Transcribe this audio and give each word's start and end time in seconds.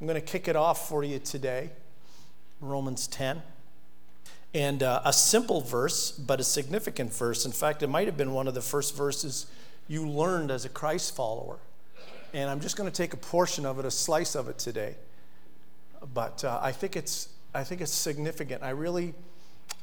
I'm 0.00 0.06
going 0.06 0.20
to 0.20 0.26
kick 0.26 0.46
it 0.46 0.54
off 0.54 0.88
for 0.88 1.02
you 1.02 1.18
today 1.18 1.70
Romans 2.60 3.08
10. 3.08 3.42
And 4.54 4.82
uh, 4.82 5.02
a 5.04 5.12
simple 5.12 5.60
verse, 5.60 6.12
but 6.12 6.38
a 6.38 6.44
significant 6.44 7.12
verse. 7.12 7.44
In 7.44 7.50
fact, 7.50 7.82
it 7.82 7.88
might 7.88 8.06
have 8.06 8.16
been 8.16 8.32
one 8.32 8.46
of 8.46 8.54
the 8.54 8.62
first 8.62 8.96
verses 8.96 9.46
you 9.88 10.08
learned 10.08 10.52
as 10.52 10.64
a 10.64 10.68
Christ 10.68 11.16
follower. 11.16 11.58
And 12.32 12.48
I'm 12.48 12.60
just 12.60 12.76
going 12.76 12.88
to 12.88 12.96
take 12.96 13.12
a 13.12 13.16
portion 13.16 13.66
of 13.66 13.78
it, 13.80 13.84
a 13.84 13.90
slice 13.90 14.36
of 14.36 14.48
it 14.48 14.58
today. 14.58 14.94
But 16.14 16.44
uh, 16.44 16.60
I 16.62 16.70
think 16.70 16.94
it's 16.96 17.30
I 17.52 17.64
think 17.64 17.80
it's 17.80 17.92
significant. 17.92 18.62
I 18.62 18.70
really 18.70 19.14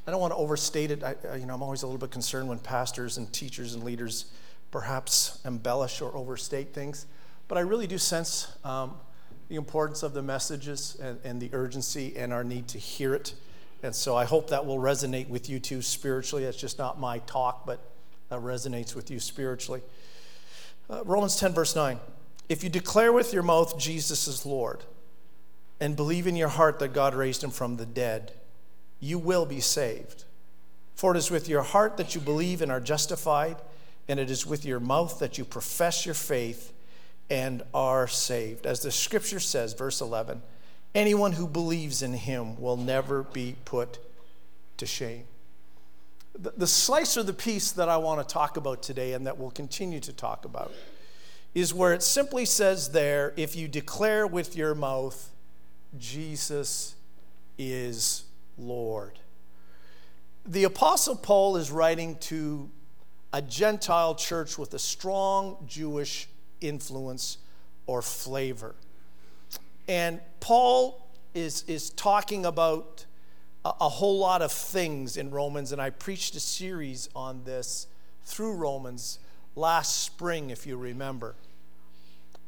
I 0.08 0.12
don't 0.12 0.22
want 0.22 0.32
to 0.32 0.38
overstate 0.38 0.92
it. 0.92 1.04
I, 1.04 1.16
you 1.36 1.46
know, 1.46 1.56
I'm 1.56 1.64
always 1.64 1.84
a 1.84 1.88
little 1.88 2.00
bit 2.00 2.12
concerned 2.12 2.48
when 2.48 2.60
pastors 2.60 3.18
and 3.18 3.32
teachers 3.34 3.74
and 3.74 3.84
leaders 3.84 4.32
perhaps 4.72 5.40
embellish 5.44 6.02
or 6.02 6.16
overstate 6.16 6.74
things. 6.74 7.06
But 7.50 7.58
I 7.58 7.62
really 7.62 7.88
do 7.88 7.98
sense 7.98 8.56
um, 8.64 8.94
the 9.48 9.55
importance 9.55 10.04
of 10.04 10.14
the 10.14 10.21
messages 10.21 10.98
and, 11.02 11.20
and 11.23 11.41
the 11.41 11.50
urgency 11.54 12.16
and 12.17 12.34
our 12.34 12.44
need 12.44 12.67
to 12.70 12.77
hear 12.77 13.13
it. 13.13 13.34
And 13.84 13.94
so 13.94 14.16
I 14.16 14.26
hope 14.26 14.49
that 14.49 14.66
will 14.66 14.80
resonate 14.80 15.30
with 15.30 15.49
you 15.49 15.59
too 15.59 15.81
spiritually. 15.81 16.45
That's 16.45 16.58
just 16.58 16.80
not 16.80 16.99
my 16.99 17.20
talk, 17.20 17.66
but 17.66 17.80
that 18.30 18.39
resonates 18.39 18.95
with 18.95 19.12
you 19.12 19.20
spiritually. 19.20 19.81
Uh, 20.89 21.03
Romans 21.05 21.36
10, 21.36 21.53
verse 21.53 21.76
9. 21.76 22.00
If 22.50 22.63
you 22.63 22.70
declare 22.70 23.12
with 23.12 23.34
your 23.34 23.44
mouth 23.44 23.77
Jesus 23.77 24.27
is 24.27 24.45
Lord 24.45 24.84
and 25.80 25.95
believe 25.95 26.27
in 26.27 26.36
your 26.36 26.48
heart 26.48 26.80
that 26.80 26.94
God 26.94 27.14
raised 27.14 27.44
him 27.44 27.52
from 27.52 27.77
the 27.77 27.86
dead, 27.86 28.31
you 29.00 29.20
will 29.20 29.45
be 29.45 29.59
saved. 29.59 30.25
For 30.95 31.14
it 31.14 31.17
is 31.17 31.30
with 31.30 31.50
your 31.50 31.64
heart 31.64 31.98
that 31.98 32.16
you 32.16 32.22
believe 32.22 32.62
and 32.62 32.72
are 32.72 32.80
justified, 32.80 33.58
and 34.08 34.20
it 34.20 34.31
is 34.31 34.45
with 34.45 34.64
your 34.64 34.80
mouth 34.80 35.20
that 35.20 35.38
you 35.38 35.44
profess 35.44 36.05
your 36.05 36.16
faith 36.16 36.72
and 37.30 37.64
are 37.74 38.08
saved. 38.08 38.66
As 38.66 38.82
the 38.82 38.92
scripture 38.92 39.40
says, 39.40 39.74
verse 39.74 40.02
11, 40.02 40.42
anyone 40.94 41.34
who 41.34 41.48
believes 41.48 42.02
in 42.02 42.14
him 42.14 42.60
will 42.60 42.78
never 42.78 43.24
be 43.24 43.56
put 43.66 44.00
to 44.78 44.86
shame. 44.86 45.26
The, 46.38 46.54
the 46.56 46.67
slice 46.67 47.17
or 47.17 47.23
the 47.23 47.34
piece 47.34 47.72
that 47.72 47.90
I 47.90 47.98
want 47.98 48.28
to 48.28 48.34
talk 48.34 48.58
about 48.58 48.84
today 48.84 49.14
and 49.14 49.26
that 49.26 49.38
we'll 49.38 49.52
continue 49.52 50.00
to 50.02 50.14
talk 50.14 50.45
about 50.45 50.72
is 51.54 51.73
where 51.73 51.94
it 51.94 52.04
simply 52.04 52.45
says 52.45 52.90
there 52.90 53.34
if 53.38 53.56
you 53.56 53.67
declare 53.67 54.28
with 54.28 54.56
your 54.56 54.76
mouth, 54.76 55.32
Jesus 55.98 56.95
is 57.58 58.26
Lord. 58.58 59.20
The 60.45 60.66
Apostle 60.66 61.16
Paul 61.16 61.56
is 61.56 61.72
writing 61.72 62.17
to 62.20 62.70
a 63.34 63.42
Gentile 63.42 64.16
church 64.16 64.58
with 64.58 64.73
a 64.73 64.80
strong 64.80 65.58
Jewish 65.67 66.28
influence 66.61 67.38
or 67.88 68.02
flavor. 68.02 68.75
And 69.88 70.20
Paul 70.39 71.08
is, 71.34 71.64
is 71.67 71.89
talking 71.92 72.45
about 72.45 73.06
a, 73.64 73.73
a 73.81 73.89
whole 73.89 74.20
lot 74.20 74.42
of 74.42 74.52
things 74.52 75.17
in 75.17 75.31
Romans, 75.31 75.72
and 75.72 75.81
I 75.81 75.89
preached 75.89 76.36
a 76.36 76.39
series 76.39 77.09
on 77.16 77.44
this 77.44 77.88
through 78.23 78.53
Romans 78.53 79.20
last 79.56 80.03
spring, 80.03 80.50
if 80.50 80.66
you 80.66 80.78
remember. 80.78 81.36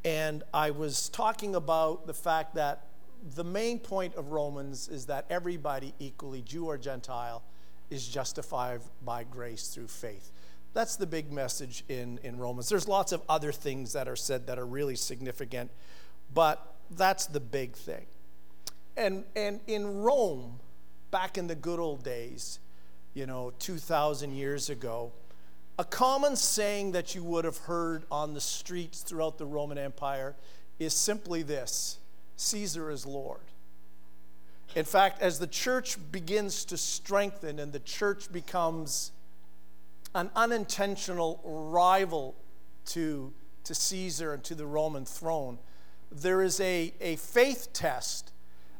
And 0.04 0.42
I 0.54 0.70
was 0.70 1.08
talking 1.08 1.54
about 1.54 2.06
the 2.06 2.14
fact 2.14 2.54
that 2.54 2.86
the 3.34 3.44
main 3.44 3.78
point 3.78 4.14
of 4.14 4.30
Romans 4.30 4.88
is 4.88 5.06
that 5.06 5.26
everybody, 5.28 5.92
equally, 5.98 6.42
Jew 6.42 6.66
or 6.66 6.78
Gentile, 6.78 7.42
is 7.90 8.06
justified 8.06 8.80
by 9.04 9.24
grace 9.24 9.68
through 9.68 9.88
faith. 9.88 10.30
That's 10.78 10.94
the 10.94 11.08
big 11.08 11.32
message 11.32 11.82
in, 11.88 12.20
in 12.22 12.38
Romans. 12.38 12.68
There's 12.68 12.86
lots 12.86 13.10
of 13.10 13.20
other 13.28 13.50
things 13.50 13.94
that 13.94 14.06
are 14.06 14.14
said 14.14 14.46
that 14.46 14.60
are 14.60 14.64
really 14.64 14.94
significant, 14.94 15.72
but 16.32 16.76
that's 16.92 17.26
the 17.26 17.40
big 17.40 17.72
thing. 17.72 18.06
And, 18.96 19.24
and 19.34 19.58
in 19.66 20.02
Rome, 20.02 20.60
back 21.10 21.36
in 21.36 21.48
the 21.48 21.56
good 21.56 21.80
old 21.80 22.04
days, 22.04 22.60
you 23.12 23.26
know, 23.26 23.52
2,000 23.58 24.30
years 24.30 24.70
ago, 24.70 25.10
a 25.80 25.84
common 25.84 26.36
saying 26.36 26.92
that 26.92 27.12
you 27.12 27.24
would 27.24 27.44
have 27.44 27.58
heard 27.58 28.04
on 28.08 28.34
the 28.34 28.40
streets 28.40 29.00
throughout 29.00 29.36
the 29.36 29.46
Roman 29.46 29.78
Empire 29.78 30.36
is 30.78 30.94
simply 30.94 31.42
this 31.42 31.98
Caesar 32.36 32.88
is 32.92 33.04
Lord. 33.04 33.40
In 34.76 34.84
fact, 34.84 35.22
as 35.22 35.40
the 35.40 35.48
church 35.48 35.98
begins 36.12 36.64
to 36.66 36.76
strengthen 36.76 37.58
and 37.58 37.72
the 37.72 37.80
church 37.80 38.30
becomes 38.30 39.10
an 40.14 40.30
unintentional 40.34 41.40
rival 41.44 42.34
to, 42.86 43.32
to 43.64 43.74
Caesar 43.74 44.34
and 44.34 44.42
to 44.44 44.54
the 44.54 44.66
Roman 44.66 45.04
throne, 45.04 45.58
there 46.10 46.42
is 46.42 46.60
a, 46.60 46.92
a 47.00 47.16
faith 47.16 47.68
test 47.72 48.32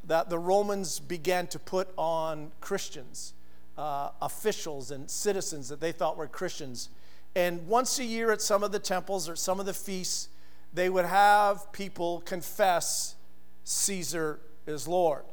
that 0.04 0.30
the 0.30 0.38
Romans 0.38 1.00
began 1.00 1.46
to 1.48 1.58
put 1.58 1.88
on 1.96 2.50
Christians, 2.60 3.34
uh, 3.76 4.10
officials 4.22 4.90
and 4.90 5.10
citizens 5.10 5.68
that 5.68 5.80
they 5.80 5.92
thought 5.92 6.16
were 6.16 6.26
Christians. 6.26 6.88
And 7.34 7.68
once 7.68 7.98
a 7.98 8.04
year 8.04 8.32
at 8.32 8.40
some 8.40 8.62
of 8.62 8.72
the 8.72 8.78
temples 8.78 9.28
or 9.28 9.36
some 9.36 9.60
of 9.60 9.66
the 9.66 9.74
feasts, 9.74 10.28
they 10.72 10.88
would 10.88 11.04
have 11.04 11.70
people 11.72 12.20
confess 12.22 13.16
Caesar 13.64 14.40
is 14.66 14.88
Lord. 14.88 15.24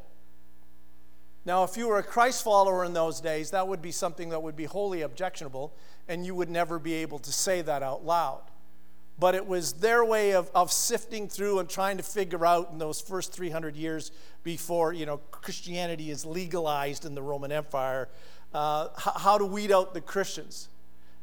Now, 1.46 1.64
if 1.64 1.78
you 1.78 1.88
were 1.88 2.00
a 2.00 2.04
Christ 2.04 2.44
follower 2.44 2.84
in 2.84 2.94
those 2.94 3.22
days, 3.22 3.52
that 3.52 3.68
would 3.68 3.82
be 3.82 3.92
something 3.92 4.30
that 4.30 4.42
would 4.42 4.56
be 4.56 4.66
wholly 4.66 5.04
objectionable, 5.04 5.74
and 6.08 6.26
you 6.26 6.34
would 6.34 6.50
never 6.50 6.80
be 6.80 6.96
able 6.96 7.20
to 7.20 7.32
say 7.32 7.62
that 7.62 7.84
out 7.84 8.04
loud. 8.04 8.42
But 9.20 9.36
it 9.36 9.46
was 9.46 9.74
their 9.74 10.04
way 10.04 10.34
of, 10.34 10.50
of 10.56 10.72
sifting 10.72 11.30
through 11.30 11.60
and 11.60 11.70
trying 11.70 11.98
to 11.98 12.04
figure 12.04 12.46
out 12.46 12.72
in 12.72 12.80
those 12.80 13.00
first 13.00 13.32
300 13.32 13.76
years 13.76 14.12
before 14.44 14.92
you 14.92 15.06
know 15.06 15.18
Christianity 15.32 16.10
is 16.10 16.26
legalized 16.26 17.06
in 17.06 17.16
the 17.16 17.22
Roman 17.22 17.52
Empire, 17.52 18.10
uh, 18.54 18.90
how 18.98 19.38
to 19.38 19.46
weed 19.46 19.72
out 19.72 19.94
the 19.94 20.02
Christians. 20.02 20.70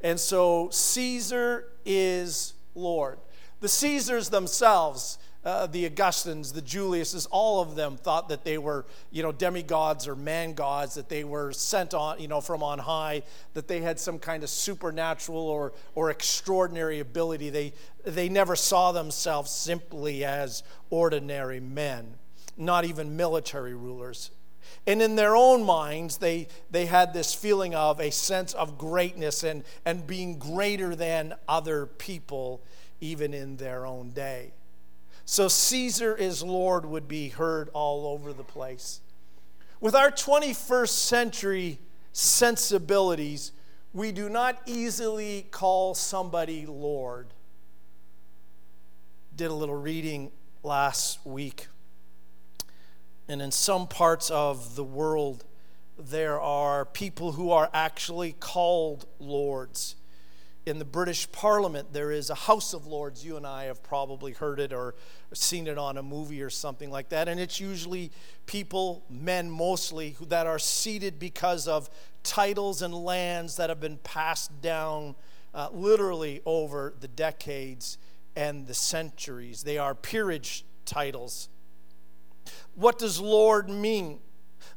And 0.01 0.19
so 0.19 0.69
Caesar 0.71 1.67
is 1.85 2.55
Lord. 2.75 3.19
The 3.61 3.69
Caesars 3.69 4.31
themselves 4.31 5.19
uh, 5.45 5.67
the 5.67 5.87
Augustines, 5.87 6.53
the 6.53 6.63
Juliuses, 6.63 7.27
all 7.31 7.61
of 7.61 7.75
them 7.75 7.97
thought 7.97 8.29
that 8.29 8.45
they 8.45 8.59
were, 8.59 8.87
you 9.11 9.23
know, 9.23 9.33
demigods 9.33 10.07
or 10.07 10.15
man 10.15 10.55
gods, 10.55 10.95
that 10.95 11.09
they 11.09 11.25
were 11.25 11.53
sent 11.53 11.95
on, 11.95 12.21
you 12.21 12.29
know, 12.29 12.41
from 12.41 12.63
on 12.63 12.79
high, 12.79 13.23
that 13.55 13.67
they 13.67 13.81
had 13.81 13.99
some 13.99 14.19
kind 14.19 14.45
of 14.45 14.51
supernatural 14.51 15.43
or, 15.43 15.73
or 15.95 16.11
extraordinary 16.11 17.01
ability. 17.01 17.51
They, 17.51 17.73
they 18.05 18.29
never 18.29 18.55
saw 18.55 18.93
themselves 18.93 19.51
simply 19.51 20.25
as 20.25 20.63
ordinary 20.91 21.61
men, 21.61 22.15
not 22.57 22.85
even 22.85 23.17
military 23.17 23.75
rulers. 23.75 24.31
And 24.87 25.03
in 25.03 25.17
their 25.17 25.35
own 25.35 25.65
minds, 25.65 26.19
they, 26.19 26.47
they 26.71 26.87
had 26.87 27.13
this 27.13 27.35
feeling 27.35 27.75
of 27.75 28.01
a 28.01 28.11
sense 28.11 28.53
of 28.55 28.79
greatness 28.79 29.43
and, 29.43 29.65
and 29.85 30.07
being 30.07 30.39
greater 30.39 30.95
than 30.95 31.35
other 31.49 31.87
people, 31.87 32.63
even 33.01 33.35
in 33.35 33.57
their 33.57 33.87
own 33.87 34.11
day. 34.11 34.53
So 35.25 35.49
Caesar 35.49 36.15
is 36.17 36.43
Lord 36.43 36.85
would 36.85 37.09
be 37.09 37.29
heard 37.29 37.71
all 37.73 38.07
over 38.07 38.33
the 38.33 38.45
place. 38.45 39.01
With 39.81 39.95
our 39.95 40.11
21st 40.11 40.89
century 40.89 41.79
sensibilities, 42.13 43.53
we 43.93 44.13
do 44.13 44.29
not 44.29 44.61
easily 44.67 45.47
call 45.51 45.95
somebody 45.95 46.67
Lord. 46.67 47.29
Did 49.35 49.51
a 49.51 49.55
little 49.55 49.81
reading 49.81 50.31
last 50.63 51.25
week. 51.25 51.69
And 53.29 53.41
in 53.41 53.51
some 53.51 53.87
parts 53.87 54.31
of 54.31 54.77
the 54.77 54.85
world, 54.85 55.45
there 55.99 56.41
are 56.41 56.85
people 56.85 57.33
who 57.33 57.51
are 57.51 57.71
actually 57.73 58.33
called 58.33 59.07
lords 59.19 59.97
in 60.65 60.79
the 60.79 60.85
British 60.85 61.31
Parliament, 61.33 61.93
there 61.93 62.13
is 62.13 62.31
a 62.31 62.35
House 62.35 62.73
of 62.73 62.87
Lords. 62.87 63.25
You 63.25 63.37
and 63.37 63.47
I 63.47 63.65
have 63.65 63.83
probably 63.83 64.33
heard 64.33 64.61
it 64.61 64.73
or 64.73 64.95
seen 65.33 65.67
it 65.67 65.77
on 65.77 65.99
a 65.99 66.03
movie 66.03 66.41
or 66.43 66.51
something 66.51 66.91
like 66.91 67.09
that. 67.09 67.29
And 67.29 67.41
it's 67.41 67.59
usually 67.59 68.13
people, 68.47 69.05
men 69.11 69.51
mostly, 69.51 70.17
that 70.29 70.47
are 70.47 70.61
seated 70.61 71.19
because 71.19 71.67
of 71.67 71.91
titles 72.23 72.83
and 72.83 72.95
lands 72.95 73.57
that 73.57 73.71
have 73.71 73.81
been 73.81 73.99
passed 73.99 74.61
down 74.63 75.17
uh, 75.53 75.69
literally 75.73 76.41
over 76.47 76.95
the 77.01 77.09
decades 77.09 77.99
and 78.37 78.67
the 78.67 78.75
centuries. 78.75 79.65
They 79.65 79.79
are 79.79 79.95
peerage 79.95 80.65
titles. 80.85 81.49
What 82.75 82.99
does 82.99 83.21
Lord 83.21 83.69
mean? 83.69 84.21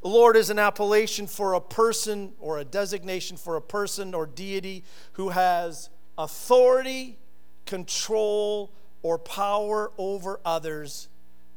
The 0.01 0.07
Lord 0.07 0.35
is 0.35 0.49
an 0.49 0.59
appellation 0.59 1.27
for 1.27 1.53
a 1.53 1.61
person 1.61 2.33
or 2.39 2.59
a 2.59 2.65
designation 2.65 3.37
for 3.37 3.55
a 3.55 3.61
person 3.61 4.13
or 4.13 4.25
deity 4.25 4.83
who 5.13 5.29
has 5.29 5.89
authority, 6.17 7.17
control, 7.65 8.71
or 9.01 9.19
power 9.19 9.91
over 9.97 10.39
others, 10.45 11.09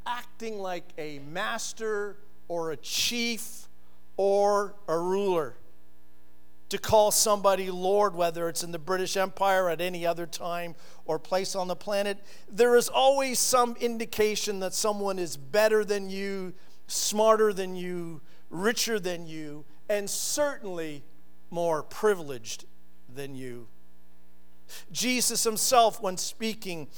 acting 0.07 0.59
like 0.59 0.85
a 0.99 1.19
master 1.21 2.17
or 2.49 2.73
a 2.73 2.77
chief 2.77 3.69
or 4.17 4.75
a 4.89 4.99
ruler. 4.99 5.55
to 6.69 6.79
call 6.79 7.11
somebody 7.11 7.71
Lord, 7.71 8.15
whether 8.15 8.49
it's 8.49 8.63
in 8.63 8.73
the 8.73 8.79
British 8.79 9.17
Empire 9.17 9.71
at 9.71 9.81
any 9.81 10.05
other 10.05 10.27
time 10.27 10.75
or 11.07 11.19
place 11.19 11.55
on 11.55 11.69
the 11.69 11.77
planet, 11.77 12.19
there 12.51 12.77
is 12.77 12.89
always 12.89 13.39
some 13.39 13.75
indication 13.81 14.61
that 14.61 14.75
someone 14.75 15.19
is 15.19 15.37
better 15.37 15.85
than 15.85 16.11
you, 16.11 16.53
smarter 16.89 17.53
than 17.53 17.77
you, 17.77 18.21
richer 18.51 18.99
than 18.99 19.27
you, 19.27 19.65
and 19.89 20.11
certainly 20.11 21.05
more 21.51 21.83
privileged 21.83 22.65
than 23.09 23.37
you. 23.37 23.69
Jesus 24.93 25.45
himself, 25.45 26.03
when 26.03 26.17
speaking 26.17 26.89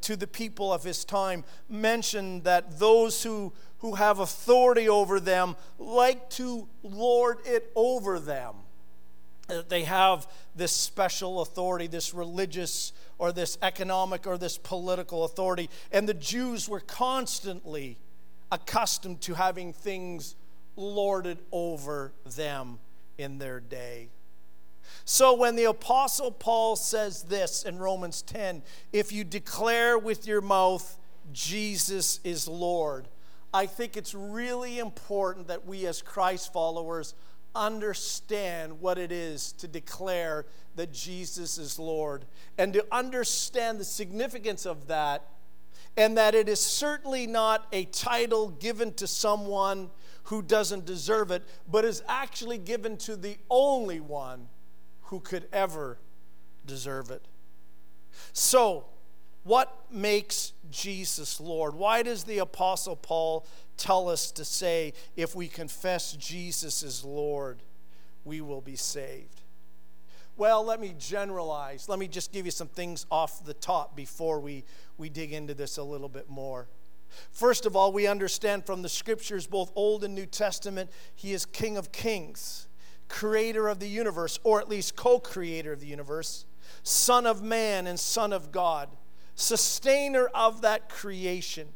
to 0.00 0.16
the 0.16 0.26
people 0.26 0.72
of 0.72 0.82
his 0.82 1.04
time, 1.04 1.44
mentioned 1.68 2.44
that 2.44 2.78
those 2.78 3.22
who, 3.22 3.52
who 3.78 3.96
have 3.96 4.18
authority 4.18 4.88
over 4.88 5.20
them 5.20 5.54
like 5.78 6.28
to 6.30 6.68
lord 6.82 7.38
it 7.44 7.70
over 7.76 8.18
them 8.18 8.54
uh, 9.50 9.62
they 9.68 9.84
have 9.84 10.28
this 10.54 10.72
special 10.72 11.40
authority, 11.40 11.86
this 11.86 12.14
religious 12.14 12.92
or 13.18 13.32
this 13.32 13.58
economic 13.62 14.26
or 14.26 14.38
this 14.38 14.56
political 14.56 15.24
authority. 15.24 15.68
And 15.92 16.08
the 16.08 16.14
Jews 16.14 16.68
were 16.68 16.80
constantly 16.80 17.98
accustomed 18.50 19.20
to 19.22 19.34
having 19.34 19.72
things 19.72 20.36
lorded 20.76 21.38
over 21.52 22.12
them 22.24 22.78
in 23.18 23.38
their 23.38 23.60
day. 23.60 24.08
So 25.04 25.34
when 25.34 25.56
the 25.56 25.64
Apostle 25.64 26.30
Paul 26.32 26.76
says 26.76 27.22
this 27.24 27.64
in 27.64 27.78
Romans 27.78 28.22
10 28.22 28.62
if 28.92 29.12
you 29.12 29.24
declare 29.24 29.98
with 29.98 30.26
your 30.26 30.40
mouth, 30.40 30.98
Jesus 31.32 32.20
is 32.24 32.48
Lord, 32.48 33.08
I 33.52 33.66
think 33.66 33.96
it's 33.96 34.14
really 34.14 34.78
important 34.78 35.48
that 35.48 35.66
we 35.66 35.86
as 35.86 36.02
Christ 36.02 36.52
followers 36.52 37.14
understand 37.54 38.80
what 38.80 38.98
it 38.98 39.10
is 39.10 39.52
to 39.52 39.66
declare 39.66 40.46
that 40.76 40.92
Jesus 40.92 41.58
is 41.58 41.78
Lord 41.78 42.24
and 42.58 42.72
to 42.72 42.86
understand 42.92 43.80
the 43.80 43.84
significance 43.84 44.66
of 44.66 44.86
that, 44.86 45.26
and 45.96 46.16
that 46.16 46.34
it 46.34 46.48
is 46.48 46.60
certainly 46.60 47.26
not 47.26 47.66
a 47.72 47.84
title 47.86 48.48
given 48.48 48.92
to 48.94 49.06
someone 49.06 49.90
who 50.24 50.42
doesn't 50.42 50.86
deserve 50.86 51.30
it, 51.30 51.42
but 51.68 51.84
is 51.84 52.02
actually 52.08 52.58
given 52.58 52.96
to 52.96 53.16
the 53.16 53.36
only 53.50 54.00
one 54.00 54.48
who 55.02 55.20
could 55.20 55.48
ever 55.52 55.98
deserve 56.66 57.10
it. 57.10 57.26
So, 58.32 58.86
what 59.42 59.86
makes 59.90 60.52
Jesus 60.70 61.40
Lord? 61.40 61.74
Why 61.74 62.02
does 62.02 62.24
the 62.24 62.38
Apostle 62.38 62.96
Paul 62.96 63.46
tell 63.76 64.08
us 64.08 64.30
to 64.32 64.44
say, 64.44 64.92
if 65.16 65.34
we 65.34 65.48
confess 65.48 66.12
Jesus 66.12 66.82
is 66.82 67.04
Lord, 67.04 67.62
we 68.24 68.40
will 68.40 68.60
be 68.60 68.76
saved? 68.76 69.40
Well, 70.40 70.64
let 70.64 70.80
me 70.80 70.94
generalize. 70.98 71.86
Let 71.86 71.98
me 71.98 72.08
just 72.08 72.32
give 72.32 72.46
you 72.46 72.50
some 72.50 72.66
things 72.66 73.04
off 73.10 73.44
the 73.44 73.52
top 73.52 73.94
before 73.94 74.40
we, 74.40 74.64
we 74.96 75.10
dig 75.10 75.34
into 75.34 75.52
this 75.52 75.76
a 75.76 75.82
little 75.82 76.08
bit 76.08 76.30
more. 76.30 76.66
First 77.30 77.66
of 77.66 77.76
all, 77.76 77.92
we 77.92 78.06
understand 78.06 78.64
from 78.64 78.80
the 78.80 78.88
scriptures, 78.88 79.46
both 79.46 79.70
Old 79.74 80.02
and 80.02 80.14
New 80.14 80.24
Testament, 80.24 80.88
he 81.14 81.34
is 81.34 81.44
King 81.44 81.76
of 81.76 81.92
Kings, 81.92 82.68
creator 83.06 83.68
of 83.68 83.80
the 83.80 83.86
universe, 83.86 84.38
or 84.42 84.58
at 84.58 84.66
least 84.70 84.96
co 84.96 85.18
creator 85.18 85.74
of 85.74 85.80
the 85.80 85.86
universe, 85.86 86.46
Son 86.82 87.26
of 87.26 87.42
man 87.42 87.86
and 87.86 88.00
Son 88.00 88.32
of 88.32 88.50
God 88.50 88.88
sustainer 89.34 90.28
of 90.34 90.62
that 90.62 90.88
creation, 90.88 91.68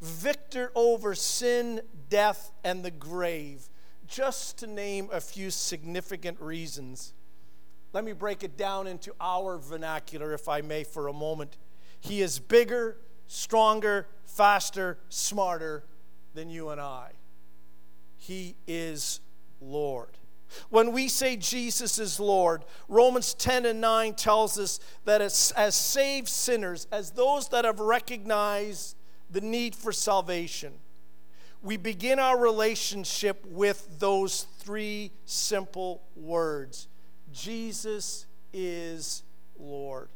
victor 0.00 0.72
over 0.74 1.14
sin, 1.14 1.80
death, 2.08 2.50
and 2.64 2.84
the 2.84 2.90
grave, 2.90 3.68
just 4.08 4.58
to 4.58 4.66
name 4.66 5.08
a 5.12 5.20
few 5.20 5.48
significant 5.52 6.40
reasons. 6.40 7.14
Let 7.92 8.04
me 8.04 8.12
break 8.12 8.44
it 8.44 8.56
down 8.56 8.86
into 8.86 9.12
our 9.20 9.58
vernacular, 9.58 10.32
if 10.32 10.48
I 10.48 10.60
may, 10.60 10.84
for 10.84 11.08
a 11.08 11.12
moment. 11.12 11.56
He 11.98 12.22
is 12.22 12.38
bigger, 12.38 12.96
stronger, 13.26 14.06
faster, 14.24 14.98
smarter 15.08 15.84
than 16.34 16.50
you 16.50 16.68
and 16.70 16.80
I. 16.80 17.10
He 18.16 18.56
is 18.66 19.20
Lord. 19.60 20.18
When 20.68 20.92
we 20.92 21.08
say 21.08 21.36
Jesus 21.36 21.98
is 21.98 22.18
Lord, 22.18 22.64
Romans 22.88 23.34
10 23.34 23.66
and 23.66 23.80
9 23.80 24.14
tells 24.14 24.58
us 24.58 24.80
that 25.04 25.20
as, 25.20 25.52
as 25.56 25.74
saved 25.74 26.28
sinners, 26.28 26.86
as 26.90 27.12
those 27.12 27.48
that 27.48 27.64
have 27.64 27.80
recognized 27.80 28.96
the 29.30 29.40
need 29.40 29.74
for 29.74 29.92
salvation, 29.92 30.74
we 31.62 31.76
begin 31.76 32.18
our 32.18 32.38
relationship 32.38 33.44
with 33.46 33.98
those 33.98 34.46
three 34.60 35.12
simple 35.24 36.02
words 36.16 36.88
Jesus 37.32 38.26
is 38.52 39.22
Lord. 39.58 40.08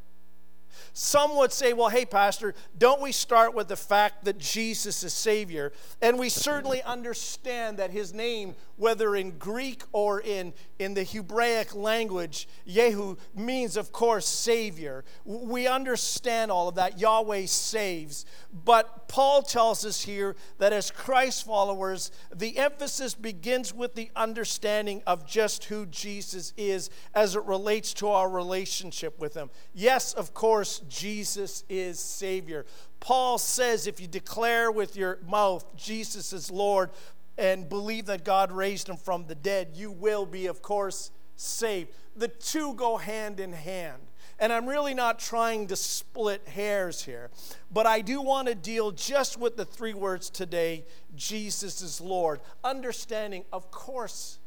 Some 0.92 1.36
would 1.36 1.52
say, 1.52 1.72
well, 1.72 1.88
hey, 1.88 2.04
Pastor, 2.04 2.54
don't 2.78 3.00
we 3.00 3.12
start 3.12 3.54
with 3.54 3.68
the 3.68 3.76
fact 3.76 4.24
that 4.24 4.38
Jesus 4.38 5.02
is 5.02 5.12
Savior? 5.12 5.72
And 6.00 6.18
we 6.18 6.28
certainly 6.28 6.82
understand 6.82 7.78
that 7.78 7.90
his 7.90 8.12
name, 8.12 8.54
whether 8.76 9.14
in 9.14 9.38
Greek 9.38 9.82
or 9.92 10.20
in, 10.20 10.52
in 10.78 10.94
the 10.94 11.04
Hebraic 11.04 11.74
language, 11.74 12.48
Yehu 12.66 13.18
means, 13.34 13.76
of 13.76 13.92
course, 13.92 14.26
Savior. 14.26 15.04
We 15.24 15.66
understand 15.66 16.50
all 16.50 16.68
of 16.68 16.74
that. 16.76 16.98
Yahweh 16.98 17.46
saves. 17.46 18.26
But 18.52 19.08
Paul 19.08 19.42
tells 19.42 19.84
us 19.84 20.02
here 20.02 20.36
that 20.58 20.72
as 20.72 20.90
Christ 20.90 21.46
followers, 21.46 22.10
the 22.34 22.58
emphasis 22.58 23.14
begins 23.14 23.72
with 23.72 23.94
the 23.94 24.10
understanding 24.16 25.02
of 25.06 25.26
just 25.26 25.64
who 25.64 25.86
Jesus 25.86 26.52
is 26.56 26.90
as 27.14 27.36
it 27.36 27.44
relates 27.44 27.94
to 27.94 28.08
our 28.08 28.28
relationship 28.28 29.18
with 29.20 29.34
him. 29.34 29.50
Yes, 29.72 30.12
of 30.14 30.34
course, 30.34 30.80
Jesus 30.88 31.64
is 31.68 31.98
Savior. 31.98 32.66
Paul 33.04 33.36
says 33.36 33.86
if 33.86 34.00
you 34.00 34.06
declare 34.06 34.72
with 34.72 34.96
your 34.96 35.18
mouth 35.28 35.76
Jesus 35.76 36.32
is 36.32 36.50
Lord 36.50 36.88
and 37.36 37.68
believe 37.68 38.06
that 38.06 38.24
God 38.24 38.52
raised 38.52 38.88
him 38.88 38.96
from 38.96 39.26
the 39.26 39.34
dead, 39.34 39.70
you 39.74 39.90
will 39.90 40.26
be, 40.26 40.46
of 40.46 40.62
course, 40.62 41.10
saved. 41.36 41.90
The 42.16 42.28
two 42.28 42.74
go 42.74 42.96
hand 42.96 43.40
in 43.40 43.52
hand. 43.52 44.02
And 44.38 44.52
I'm 44.52 44.68
really 44.68 44.94
not 44.94 45.18
trying 45.20 45.68
to 45.68 45.76
split 45.76 46.46
hairs 46.48 47.04
here, 47.04 47.30
but 47.72 47.86
I 47.86 48.00
do 48.00 48.20
want 48.20 48.48
to 48.48 48.54
deal 48.54 48.90
just 48.90 49.38
with 49.38 49.56
the 49.56 49.64
three 49.64 49.94
words 49.94 50.28
today 50.28 50.84
Jesus 51.14 51.80
is 51.80 52.00
Lord, 52.00 52.40
understanding, 52.64 53.44
of 53.52 53.70
course, 53.70 54.38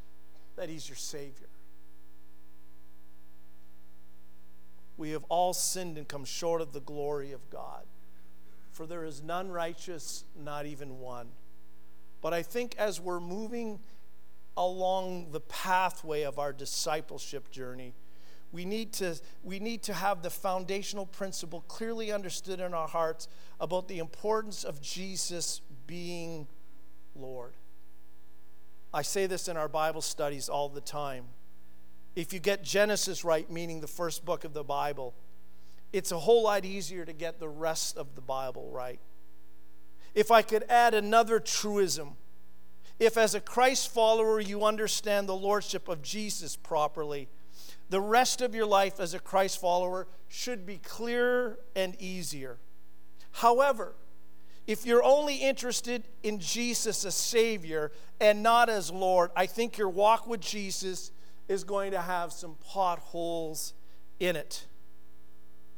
that 0.58 0.68
He's 0.68 0.90
your 0.90 0.98
Savior. 0.98 1.48
We 4.98 5.12
have 5.12 5.24
all 5.30 5.54
sinned 5.54 5.98
and 5.98 6.08
come 6.08 6.26
short 6.26 6.62
of 6.62 6.74
the 6.74 6.82
glory 6.82 7.32
of 7.32 7.50
God. 7.50 7.86
For 8.72 8.86
there 8.86 9.06
is 9.06 9.24
none 9.24 9.50
righteous, 9.50 10.26
not 10.38 10.66
even 10.66 11.00
one. 11.00 11.30
But 12.22 12.34
I 12.34 12.44
think 12.44 12.76
as 12.78 13.00
we're 13.00 13.20
moving 13.20 13.80
along 14.56 15.32
the 15.32 15.40
pathway 15.42 16.24
of 16.24 16.40
our 16.40 16.52
discipleship 16.52 17.52
journey, 17.52 17.94
we 18.52 18.66
need 18.66 18.94
to, 18.94 19.16
we 19.44 19.60
need 19.60 19.84
to 19.84 19.94
have 19.94 20.22
the 20.24 20.30
foundational 20.30 21.06
principle 21.06 21.62
clearly 21.68 22.12
understood 22.12 22.60
in 22.60 22.74
our 22.74 22.88
hearts 22.88 23.28
about 23.60 23.88
the 23.88 24.00
importance 24.00 24.64
of 24.64 24.82
Jesus 24.82 25.62
being 25.86 26.48
Lord. 27.16 27.54
I 28.94 29.02
say 29.02 29.28
this 29.28 29.48
in 29.48 29.58
our 29.58 29.68
Bible 29.68 30.02
studies 30.02 30.50
all 30.50 30.70
the 30.70 30.82
time. 30.82 31.26
If 32.16 32.34
you 32.34 32.40
get 32.40 32.64
Genesis 32.64 33.24
right, 33.24 33.50
meaning 33.52 33.82
the 33.82 33.88
first 33.88 34.26
book 34.26 34.44
of 34.44 34.54
the 34.54 34.64
Bible, 34.64 35.14
it's 35.94 36.12
a 36.12 36.18
whole 36.18 36.44
lot 36.44 36.66
easier 36.66 37.06
to 37.06 37.14
get 37.14 37.40
the 37.40 37.50
rest 37.50 37.98
of 37.98 38.16
the 38.16 38.22
Bible 38.22 38.70
right. 38.72 39.00
If 40.18 40.32
I 40.32 40.42
could 40.42 40.64
add 40.68 40.96
another 40.96 41.40
truism, 41.40 42.16
if 42.98 43.18
as 43.20 43.36
a 43.36 43.40
Christ 43.40 43.94
follower 43.94 44.40
you 44.40 44.66
understand 44.66 45.30
the 45.30 45.36
lordship 45.36 45.88
of 45.88 46.02
Jesus 46.02 46.56
properly, 46.56 47.30
the 47.92 48.02
rest 48.02 48.42
of 48.42 48.56
your 48.56 48.66
life 48.66 49.00
as 49.00 49.14
a 49.14 49.20
Christ 49.20 49.62
follower 49.62 50.08
should 50.28 50.66
be 50.66 50.80
clearer 50.80 51.60
and 51.76 51.96
easier. 52.02 52.58
However, 53.32 53.94
if 54.66 54.88
you're 54.88 55.04
only 55.04 55.36
interested 55.36 56.08
in 56.24 56.40
Jesus 56.40 57.06
as 57.06 57.14
Savior 57.14 57.92
and 58.20 58.42
not 58.42 58.70
as 58.70 58.90
Lord, 58.90 59.30
I 59.36 59.46
think 59.46 59.78
your 59.78 59.88
walk 59.88 60.26
with 60.26 60.42
Jesus 60.42 61.12
is 61.48 61.64
going 61.64 61.92
to 61.92 62.02
have 62.02 62.34
some 62.34 62.56
potholes 62.66 63.76
in 64.20 64.36
it. 64.36 64.66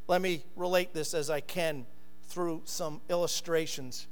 Let 0.08 0.22
me 0.22 0.46
relate 0.55 0.93
this 0.93 1.13
as 1.13 1.29
I 1.29 1.41
can 1.41 1.86
through 2.29 2.62
some 2.63 3.01
illustrations. 3.10 4.08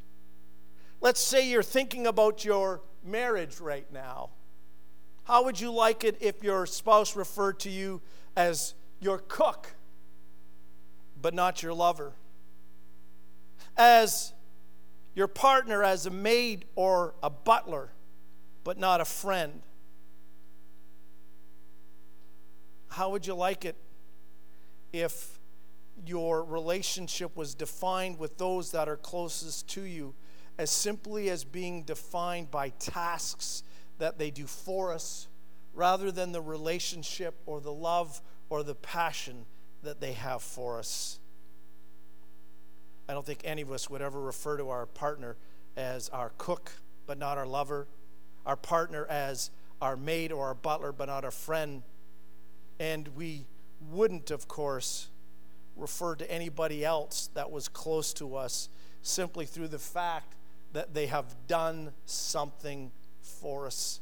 Let's 1.00 1.22
say 1.22 1.48
you're 1.48 1.64
thinking 1.64 2.08
about 2.08 2.44
your 2.44 2.82
marriage 3.04 3.60
right 3.60 3.92
now. 3.92 4.32
How 5.24 5.44
would 5.44 5.60
you 5.60 5.72
like 5.72 6.04
it 6.04 6.18
if 6.22 6.44
your 6.44 6.66
spouse 6.66 7.16
referred 7.16 7.60
to 7.62 7.70
you 7.70 8.02
as 8.36 8.74
your 9.00 9.20
cook, 9.20 9.74
but 11.22 11.34
not 11.34 11.62
your 11.62 11.74
lover? 11.74 12.14
As 13.76 14.34
your 15.14 15.28
partner, 15.28 15.84
as 15.84 16.06
a 16.06 16.10
maid 16.10 16.66
or 16.76 17.14
a 17.22 17.30
butler, 17.30 17.92
but 18.64 18.78
not 18.78 19.02
a 19.02 19.06
friend? 19.06 19.62
How 22.90 23.10
would 23.10 23.28
you 23.28 23.36
like 23.36 23.66
it 23.66 23.76
if 24.94 25.40
your 26.06 26.44
relationship 26.44 27.36
was 27.36 27.54
defined 27.54 28.18
with 28.18 28.38
those 28.38 28.72
that 28.72 28.88
are 28.88 28.98
closest 28.98 29.68
to 29.70 29.82
you 29.82 30.16
as 30.58 30.72
simply 30.72 31.30
as 31.30 31.44
being 31.44 31.84
defined 31.84 32.50
by 32.50 32.70
tasks 32.70 33.64
that 34.00 34.18
they 34.18 34.32
do 34.32 34.46
for 34.46 34.92
us 34.94 35.28
rather 35.74 36.12
than 36.12 36.32
the 36.32 36.42
relationship 36.42 37.36
or 37.46 37.62
the 37.62 37.72
love 37.72 38.22
or 38.50 38.64
the 38.64 38.76
passion 38.76 39.46
that 39.84 40.02
they 40.02 40.14
have 40.14 40.42
for 40.42 40.80
us? 40.80 41.20
I 43.10 43.14
don't 43.14 43.26
think 43.26 43.42
any 43.44 43.62
of 43.62 43.72
us 43.72 43.90
would 43.90 44.02
ever 44.02 44.20
refer 44.20 44.58
to 44.58 44.70
our 44.70 44.86
partner 44.86 45.38
as 45.78 46.10
our 46.10 46.32
cook, 46.38 46.72
but 47.06 47.18
not 47.18 47.38
our 47.38 47.48
lover, 47.48 47.88
our 48.46 48.58
partner 48.58 49.06
as 49.06 49.52
our 49.82 49.96
maid 49.96 50.32
or 50.32 50.48
our 50.48 50.56
butler, 50.56 50.92
but 50.92 51.06
not 51.06 51.24
our 51.24 51.32
friend. 51.32 51.84
And 52.80 53.08
we 53.10 53.46
wouldn't, 53.92 54.32
of 54.32 54.48
course, 54.48 55.08
refer 55.76 56.16
to 56.16 56.30
anybody 56.30 56.84
else 56.84 57.30
that 57.36 57.52
was 57.52 57.68
close 57.68 58.14
to 58.14 58.36
us 58.36 58.70
simply 59.02 59.46
through 59.46 59.68
the 59.68 59.80
fact 59.80 60.36
that 60.78 60.94
they 60.94 61.08
have 61.08 61.36
done 61.48 61.92
something 62.06 62.92
for 63.20 63.66
us. 63.66 64.00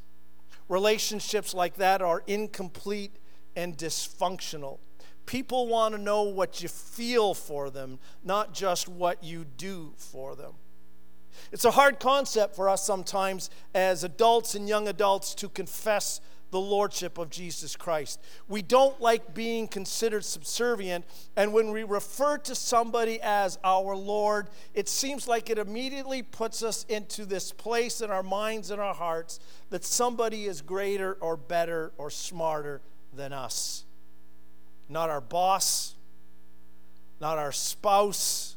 Relationships 0.68 1.54
like 1.54 1.76
that 1.76 2.02
are 2.02 2.22
incomplete 2.28 3.16
and 3.56 3.78
dysfunctional. 3.78 4.80
People 5.26 5.68
want 5.68 5.96
to 5.96 6.02
know 6.02 6.24
what 6.24 6.62
you 6.62 6.68
feel 6.68 7.34
for 7.34 7.70
them, 7.70 7.98
not 8.26 8.54
just 8.54 8.90
what 8.90 9.24
you 9.24 9.46
do 9.46 9.94
for 9.96 10.36
them. 10.36 10.52
It's 11.54 11.64
a 11.64 11.72
hard 11.72 11.98
concept 12.02 12.58
for 12.58 12.68
us 12.68 12.84
sometimes 12.84 13.50
as 13.74 14.04
adults 14.04 14.54
and 14.54 14.68
young 14.68 14.90
adults 14.90 15.34
to 15.36 15.48
confess 15.48 16.20
the 16.56 16.62
lordship 16.62 17.18
of 17.18 17.30
Jesus 17.30 17.76
Christ. 17.76 18.18
We 18.48 18.62
don't 18.62 19.02
like 19.02 19.34
being 19.34 19.68
considered 19.68 20.24
subservient, 20.24 21.04
and 21.36 21.52
when 21.52 21.72
we 21.72 21.84
refer 21.84 22.38
to 22.38 22.56
somebody 22.56 23.20
as 23.22 23.60
our 23.62 23.94
Lord, 23.94 24.48
it 24.74 24.88
seems 24.88 25.28
like 25.28 25.50
it 25.50 25.58
immediately 25.58 26.24
puts 26.24 26.64
us 26.64 26.86
into 26.88 27.26
this 27.26 27.52
place 27.52 28.00
in 28.00 28.10
our 28.10 28.24
minds 28.24 28.72
and 28.72 28.80
our 28.80 28.94
hearts 28.94 29.42
that 29.70 29.84
somebody 29.84 30.46
is 30.46 30.62
greater 30.62 31.18
or 31.20 31.36
better 31.36 31.92
or 31.98 32.10
smarter 32.10 32.80
than 33.12 33.34
us 33.34 33.84
not 34.88 35.10
our 35.10 35.20
boss, 35.20 35.96
not 37.20 37.38
our 37.38 37.52
spouse, 37.52 38.56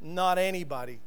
not 0.00 0.38
anybody. 0.38 1.00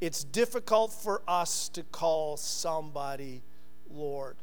It's 0.00 0.24
difficult 0.24 0.90
for 0.90 1.20
us 1.28 1.68
to 1.70 1.82
call 1.82 2.38
somebody 2.38 3.42
Lord. 3.90 4.36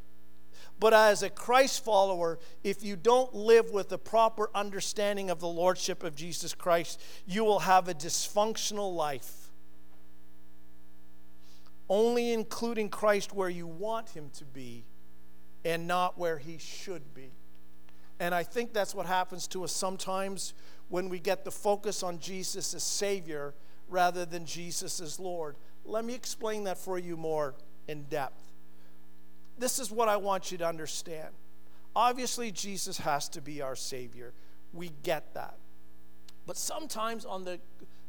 But 0.85 0.93
as 0.93 1.23
a 1.23 1.31
Christ 1.31 1.83
follower, 1.83 2.37
if 2.63 2.83
you 2.83 2.95
don't 2.95 3.33
live 3.33 3.71
with 3.71 3.91
a 3.91 3.97
proper 3.97 4.51
understanding 4.53 5.31
of 5.31 5.39
the 5.39 5.47
Lordship 5.47 6.03
of 6.03 6.13
Jesus 6.15 6.53
Christ, 6.53 7.01
you 7.25 7.43
will 7.43 7.57
have 7.57 7.87
a 7.87 7.95
dysfunctional 7.95 8.93
life. 8.93 9.49
Only 11.89 12.33
including 12.33 12.89
Christ 12.89 13.33
where 13.33 13.49
you 13.49 13.65
want 13.65 14.09
him 14.09 14.29
to 14.35 14.45
be 14.45 14.85
and 15.63 15.87
not 15.87 16.19
where 16.19 16.37
he 16.37 16.59
should 16.59 17.15
be. 17.15 17.31
And 18.19 18.35
I 18.35 18.43
think 18.43 18.71
that's 18.71 18.93
what 18.93 19.07
happens 19.07 19.47
to 19.47 19.63
us 19.63 19.71
sometimes 19.71 20.53
when 20.89 21.09
we 21.09 21.17
get 21.17 21.43
the 21.43 21.51
focus 21.51 22.03
on 22.03 22.19
Jesus 22.19 22.75
as 22.75 22.83
Savior 22.83 23.55
rather 23.89 24.23
than 24.23 24.45
Jesus 24.45 24.99
as 24.99 25.19
Lord. 25.19 25.55
Let 25.83 26.05
me 26.05 26.13
explain 26.13 26.65
that 26.65 26.77
for 26.77 26.99
you 26.99 27.17
more 27.17 27.55
in 27.87 28.03
depth. 28.03 28.43
This 29.57 29.79
is 29.79 29.91
what 29.91 30.09
I 30.09 30.17
want 30.17 30.51
you 30.51 30.57
to 30.59 30.67
understand. 30.67 31.29
Obviously, 31.95 32.51
Jesus 32.51 32.97
has 32.97 33.29
to 33.29 33.41
be 33.41 33.61
our 33.61 33.75
Savior. 33.75 34.33
We 34.73 34.91
get 35.03 35.33
that. 35.33 35.57
But 36.45 36.57
sometimes 36.57 37.25
on 37.25 37.45
the, 37.45 37.59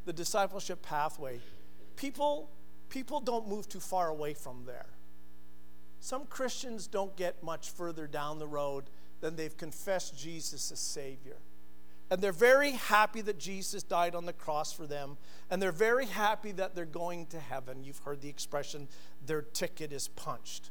the 0.04 0.12
discipleship 0.12 0.82
pathway, 0.82 1.40
people, 1.94 2.50
people 2.88 3.20
don't 3.20 3.48
move 3.48 3.68
too 3.68 3.80
far 3.80 4.08
away 4.08 4.34
from 4.34 4.64
there. 4.66 4.86
Some 6.00 6.26
Christians 6.26 6.86
don't 6.86 7.16
get 7.16 7.42
much 7.42 7.70
further 7.70 8.06
down 8.06 8.38
the 8.38 8.46
road 8.46 8.90
than 9.20 9.36
they've 9.36 9.56
confessed 9.56 10.18
Jesus 10.18 10.70
as 10.70 10.78
Savior. 10.78 11.38
And 12.10 12.20
they're 12.20 12.32
very 12.32 12.72
happy 12.72 13.20
that 13.22 13.38
Jesus 13.38 13.82
died 13.82 14.14
on 14.14 14.26
the 14.26 14.32
cross 14.32 14.72
for 14.72 14.86
them. 14.86 15.16
And 15.50 15.60
they're 15.60 15.72
very 15.72 16.06
happy 16.06 16.52
that 16.52 16.74
they're 16.74 16.84
going 16.84 17.26
to 17.26 17.40
heaven. 17.40 17.82
You've 17.82 17.98
heard 17.98 18.20
the 18.20 18.28
expression, 18.28 18.88
their 19.24 19.42
ticket 19.42 19.92
is 19.92 20.08
punched. 20.08 20.70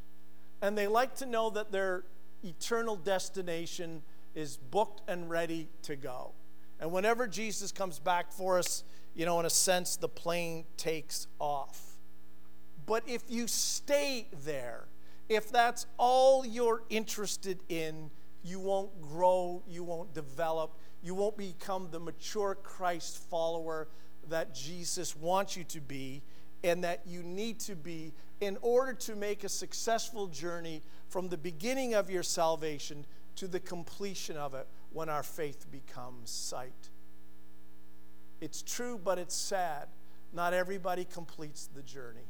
And 0.62 0.77
they 0.77 0.88
like 0.88 1.15
to 1.15 1.25
know 1.25 1.50
that 1.51 1.71
their 1.71 2.03
eternal 2.43 2.95
destination 2.95 4.01
is 4.33 4.57
booked 4.57 5.01
and 5.09 5.29
ready 5.29 5.69
to 5.83 5.95
go. 5.95 6.31
And 6.79 6.91
whenever 6.91 7.27
Jesus 7.27 7.71
comes 7.71 8.00
back 8.00 8.31
for 8.31 8.59
us, 8.59 8.83
you 9.15 9.25
know, 9.25 9.39
in 9.39 9.45
a 9.45 9.50
sense, 9.50 9.95
the 9.95 10.09
plane 10.09 10.65
takes 10.77 11.27
off. 11.39 11.97
But 12.85 13.03
if 13.07 13.24
you 13.29 13.47
stay 13.47 14.27
there, 14.43 14.85
if 15.29 15.51
that's 15.51 15.88
all 15.97 16.45
you're 16.45 16.83
interested 16.89 17.59
in, 17.69 18.12
you 18.43 18.59
won't 18.59 19.01
grow, 19.01 19.63
you 19.67 19.83
won't 19.83 20.13
develop, 20.13 20.77
you 21.01 21.15
won't 21.15 21.38
become 21.38 21.88
the 21.91 22.00
mature 22.00 22.55
Christ 22.62 23.17
follower 23.29 23.88
that 24.29 24.53
Jesus 24.53 25.15
wants 25.15 25.57
you 25.57 25.63
to 25.65 25.81
be 25.81 26.21
and 26.63 26.83
that 26.83 27.01
you 27.05 27.24
need 27.24 27.59
to 27.62 27.75
be 27.75 28.13
in 28.42 28.58
order 28.62 28.94
to 28.94 29.15
make 29.15 29.44
a 29.44 29.50
successful 29.50 30.27
journey 30.27 30.82
from 31.08 31.30
the 31.30 31.38
beginning 31.38 31.94
of 31.94 32.10
your 32.10 32.24
salvation 32.24 33.06
to 33.36 33.48
the 33.48 33.60
completion 33.60 34.38
of 34.38 34.54
it 34.54 34.68
when 34.92 35.10
our 35.10 35.24
faith 35.24 35.65
becomes 35.72 36.30
sight. 36.30 36.89
It's 38.42 38.62
true, 38.62 39.00
but 39.01 39.18
it's 39.18 39.36
sad. 39.36 39.88
Not 40.34 40.54
everybody 40.54 41.06
completes 41.06 41.70
the 41.74 41.82
journey. 41.82 42.27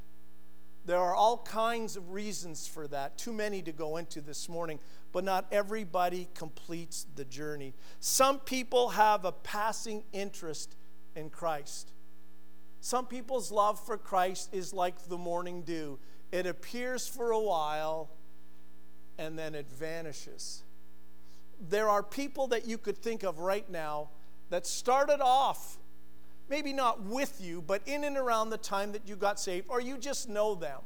There 0.84 0.98
are 0.98 1.16
all 1.16 1.38
kinds 1.38 1.96
of 1.96 2.12
reasons 2.12 2.68
for 2.68 2.86
that, 2.88 3.18
too 3.18 3.32
many 3.32 3.60
to 3.62 3.72
go 3.72 3.96
into 3.96 4.20
this 4.20 4.48
morning, 4.48 4.78
but 5.12 5.24
not 5.24 5.46
everybody 5.50 6.28
completes 6.34 7.06
the 7.16 7.24
journey. 7.24 7.74
Some 7.98 8.38
people 8.38 8.90
have 8.90 9.24
a 9.24 9.32
passing 9.32 10.04
interest 10.12 10.76
in 11.16 11.30
Christ. 11.30 11.90
Some 12.86 13.06
people's 13.06 13.50
love 13.50 13.84
for 13.84 13.98
Christ 13.98 14.50
is 14.52 14.72
like 14.72 15.08
the 15.08 15.18
morning 15.18 15.62
dew 15.62 15.98
it 16.30 16.46
appears 16.46 17.08
for 17.08 17.32
a 17.32 17.40
while 17.40 18.10
and 19.18 19.36
then 19.36 19.56
it 19.56 19.66
vanishes. 19.68 20.62
There 21.68 21.88
are 21.88 22.04
people 22.04 22.46
that 22.46 22.64
you 22.64 22.78
could 22.78 22.96
think 22.96 23.24
of 23.24 23.40
right 23.40 23.68
now 23.68 24.10
that 24.50 24.68
started 24.68 25.20
off 25.20 25.78
maybe 26.48 26.72
not 26.72 27.02
with 27.02 27.40
you, 27.40 27.60
but 27.60 27.82
in 27.86 28.04
and 28.04 28.16
around 28.16 28.50
the 28.50 28.58
time 28.58 28.92
that 28.92 29.08
you 29.08 29.16
got 29.16 29.40
saved, 29.40 29.66
or 29.68 29.80
you 29.80 29.98
just 29.98 30.28
know 30.28 30.54
them, 30.54 30.78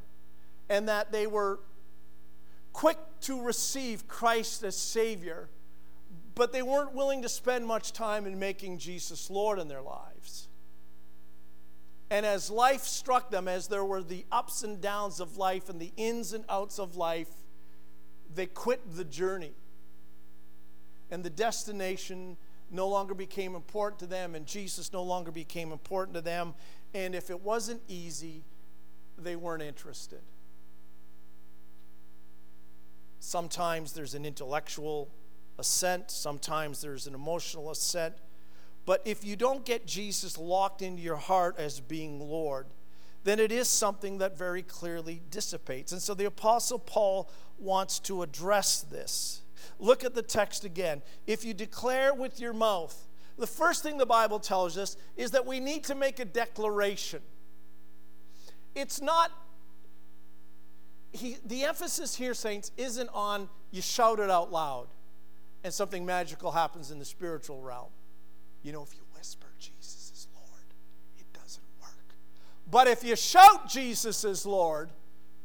and 0.69 0.89
that 0.89 1.11
they 1.11 1.27
were 1.27 1.59
quick 2.73 2.97
to 3.21 3.43
receive 3.43 4.07
Christ 4.07 4.63
as 4.63 4.75
Savior, 4.75 5.49
but 6.33 6.51
they 6.51 6.63
weren't 6.63 6.95
willing 6.95 7.21
to 7.21 7.29
spend 7.29 7.63
much 7.67 7.93
time 7.93 8.25
in 8.25 8.39
making 8.39 8.79
Jesus 8.79 9.29
Lord 9.29 9.59
in 9.59 9.67
their 9.67 9.83
lives. 9.83 10.47
And 12.11 12.25
as 12.25 12.51
life 12.51 12.83
struck 12.83 13.31
them, 13.31 13.47
as 13.47 13.69
there 13.69 13.85
were 13.85 14.03
the 14.03 14.25
ups 14.33 14.63
and 14.63 14.81
downs 14.81 15.21
of 15.21 15.37
life 15.37 15.69
and 15.69 15.79
the 15.79 15.93
ins 15.95 16.33
and 16.33 16.43
outs 16.49 16.77
of 16.77 16.97
life, 16.97 17.29
they 18.35 18.47
quit 18.47 18.81
the 18.97 19.05
journey. 19.05 19.53
And 21.09 21.23
the 21.23 21.29
destination 21.29 22.35
no 22.69 22.89
longer 22.89 23.13
became 23.13 23.55
important 23.55 23.99
to 23.99 24.07
them, 24.07 24.35
and 24.35 24.45
Jesus 24.45 24.91
no 24.91 25.03
longer 25.03 25.31
became 25.31 25.71
important 25.71 26.13
to 26.15 26.21
them. 26.21 26.53
And 26.93 27.15
if 27.15 27.29
it 27.29 27.39
wasn't 27.39 27.81
easy, 27.87 28.43
they 29.17 29.37
weren't 29.37 29.63
interested. 29.63 30.21
Sometimes 33.19 33.93
there's 33.93 34.15
an 34.15 34.25
intellectual 34.25 35.09
assent, 35.57 36.11
sometimes 36.11 36.81
there's 36.81 37.07
an 37.07 37.15
emotional 37.15 37.71
assent. 37.71 38.15
But 38.85 39.01
if 39.05 39.23
you 39.23 39.35
don't 39.35 39.65
get 39.65 39.85
Jesus 39.85 40.37
locked 40.37 40.81
into 40.81 41.01
your 41.01 41.15
heart 41.15 41.55
as 41.57 41.79
being 41.79 42.19
Lord, 42.19 42.67
then 43.23 43.39
it 43.39 43.51
is 43.51 43.67
something 43.67 44.17
that 44.17 44.37
very 44.37 44.63
clearly 44.63 45.21
dissipates. 45.29 45.91
And 45.91 46.01
so 46.01 46.13
the 46.13 46.25
Apostle 46.25 46.79
Paul 46.79 47.29
wants 47.59 47.99
to 47.99 48.23
address 48.23 48.81
this. 48.81 49.41
Look 49.79 50.03
at 50.03 50.15
the 50.15 50.23
text 50.23 50.65
again. 50.65 51.03
If 51.27 51.45
you 51.45 51.53
declare 51.53 52.13
with 52.13 52.39
your 52.39 52.53
mouth, 52.53 53.07
the 53.37 53.47
first 53.47 53.83
thing 53.83 53.97
the 53.97 54.05
Bible 54.05 54.39
tells 54.39 54.77
us 54.77 54.97
is 55.15 55.31
that 55.31 55.45
we 55.45 55.59
need 55.59 55.83
to 55.85 55.95
make 55.95 56.19
a 56.19 56.25
declaration. 56.25 57.21
It's 58.73 59.01
not 59.01 59.31
he, 61.11 61.37
the 61.45 61.65
emphasis 61.65 62.15
here, 62.15 62.33
saints, 62.33 62.71
isn't 62.77 63.09
on 63.13 63.49
you 63.69 63.81
shout 63.81 64.19
it 64.19 64.29
out 64.29 64.51
loud 64.51 64.87
and 65.63 65.73
something 65.73 66.05
magical 66.05 66.51
happens 66.51 66.91
in 66.91 66.99
the 66.99 67.05
spiritual 67.05 67.61
realm. 67.61 67.89
You 68.63 68.71
know, 68.71 68.83
if 68.83 68.93
you 68.93 69.01
whisper, 69.15 69.47
Jesus 69.59 70.11
is 70.13 70.27
Lord, 70.35 70.73
it 71.17 71.25
doesn't 71.33 71.63
work. 71.81 72.15
But 72.69 72.87
if 72.87 73.03
you 73.03 73.15
shout, 73.15 73.67
Jesus 73.69 74.23
is 74.23 74.45
Lord, 74.45 74.91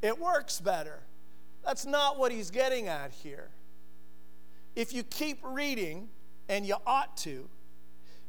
it 0.02 0.18
works 0.18 0.60
better. 0.60 1.00
That's 1.64 1.86
not 1.86 2.18
what 2.18 2.30
he's 2.30 2.50
getting 2.50 2.88
at 2.88 3.12
here. 3.12 3.50
if 4.76 4.92
you 4.92 5.02
keep 5.02 5.38
reading, 5.42 6.08
and 6.48 6.66
you 6.66 6.76
ought 6.86 7.16
to, 7.18 7.48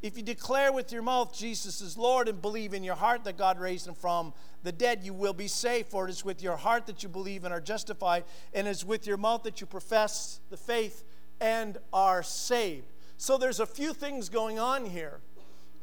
if 0.01 0.15
you 0.15 0.23
declare 0.23 0.71
with 0.71 0.91
your 0.91 1.01
mouth 1.01 1.35
Jesus 1.35 1.81
is 1.81 1.97
Lord 1.97 2.27
and 2.27 2.41
believe 2.41 2.73
in 2.73 2.83
your 2.83 2.95
heart 2.95 3.23
that 3.23 3.37
God 3.37 3.59
raised 3.59 3.87
him 3.87 3.95
from 3.95 4.33
the 4.63 4.71
dead, 4.71 5.03
you 5.03 5.13
will 5.13 5.33
be 5.33 5.47
saved. 5.47 5.89
For 5.89 6.07
it 6.07 6.11
is 6.11 6.23
with 6.23 6.41
your 6.41 6.55
heart 6.55 6.85
that 6.85 7.01
you 7.03 7.09
believe 7.09 7.43
and 7.43 7.53
are 7.53 7.61
justified, 7.61 8.23
and 8.53 8.67
it 8.67 8.71
is 8.71 8.85
with 8.85 9.07
your 9.07 9.17
mouth 9.17 9.43
that 9.43 9.59
you 9.59 9.67
profess 9.67 10.39
the 10.49 10.57
faith 10.57 11.03
and 11.41 11.77
are 11.91 12.23
saved. 12.23 12.85
So 13.17 13.37
there's 13.37 13.59
a 13.59 13.65
few 13.65 13.93
things 13.93 14.29
going 14.29 14.59
on 14.59 14.85
here. 14.85 15.19